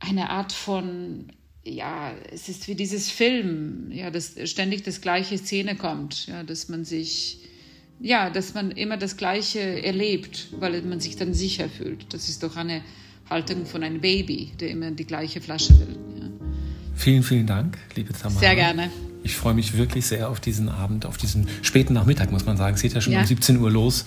eine 0.00 0.30
Art 0.30 0.52
von, 0.52 1.32
ja, 1.64 2.12
es 2.32 2.48
ist 2.48 2.68
wie 2.68 2.74
dieses 2.74 3.10
Film, 3.10 3.90
ja, 3.90 4.10
dass 4.10 4.34
ständig 4.44 4.82
das 4.82 5.00
gleiche 5.00 5.38
Szene 5.38 5.76
kommt, 5.76 6.26
ja, 6.26 6.42
dass 6.42 6.68
man 6.68 6.84
sich, 6.84 7.38
ja, 8.00 8.30
dass 8.30 8.54
man 8.54 8.70
immer 8.70 8.96
das 8.96 9.16
Gleiche 9.16 9.60
erlebt, 9.60 10.48
weil 10.58 10.82
man 10.82 11.00
sich 11.00 11.16
dann 11.16 11.32
sicher 11.32 11.68
fühlt. 11.68 12.12
Das 12.12 12.28
ist 12.28 12.42
doch 12.42 12.56
eine 12.56 12.82
Haltung 13.30 13.64
von 13.64 13.82
einem 13.82 14.00
Baby, 14.00 14.52
der 14.60 14.70
immer 14.70 14.90
die 14.90 15.06
gleiche 15.06 15.40
Flasche 15.40 15.78
will. 15.78 15.96
Ja. 16.20 16.28
Vielen, 16.94 17.22
vielen 17.22 17.46
Dank, 17.46 17.78
liebe 17.94 18.12
Tamara. 18.12 18.40
Sehr 18.40 18.54
gerne. 18.54 18.90
Ich 19.22 19.36
freue 19.36 19.54
mich 19.54 19.76
wirklich 19.76 20.04
sehr 20.04 20.28
auf 20.28 20.38
diesen 20.38 20.68
Abend, 20.68 21.06
auf 21.06 21.16
diesen 21.16 21.48
späten 21.62 21.94
Nachmittag, 21.94 22.30
muss 22.30 22.44
man 22.44 22.58
sagen. 22.58 22.74
Es 22.76 22.82
geht 22.82 22.92
ja 22.92 23.00
schon 23.00 23.14
ja. 23.14 23.20
um 23.20 23.26
17 23.26 23.58
Uhr 23.58 23.70
los 23.70 24.04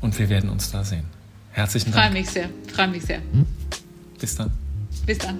und 0.00 0.18
wir 0.18 0.28
werden 0.28 0.50
uns 0.50 0.70
da 0.70 0.84
sehen. 0.84 1.04
Herzlichen 1.52 1.92
Dank. 1.92 2.04
Freue 2.04 2.12
mich 2.20 2.30
sehr. 2.30 2.48
Freue 2.72 2.88
mich 2.88 3.04
sehr. 3.04 3.18
Hm? 3.18 3.46
Bis 4.18 4.36
dann. 4.36 4.50
Bis 5.06 5.18
dann. 5.18 5.38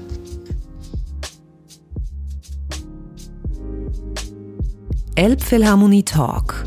Elbphilharmonie 5.15 6.05
Talk, 6.05 6.65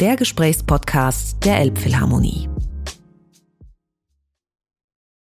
der 0.00 0.16
Gesprächspodcast 0.16 1.44
der 1.44 1.58
Elbphilharmonie. 1.58 2.48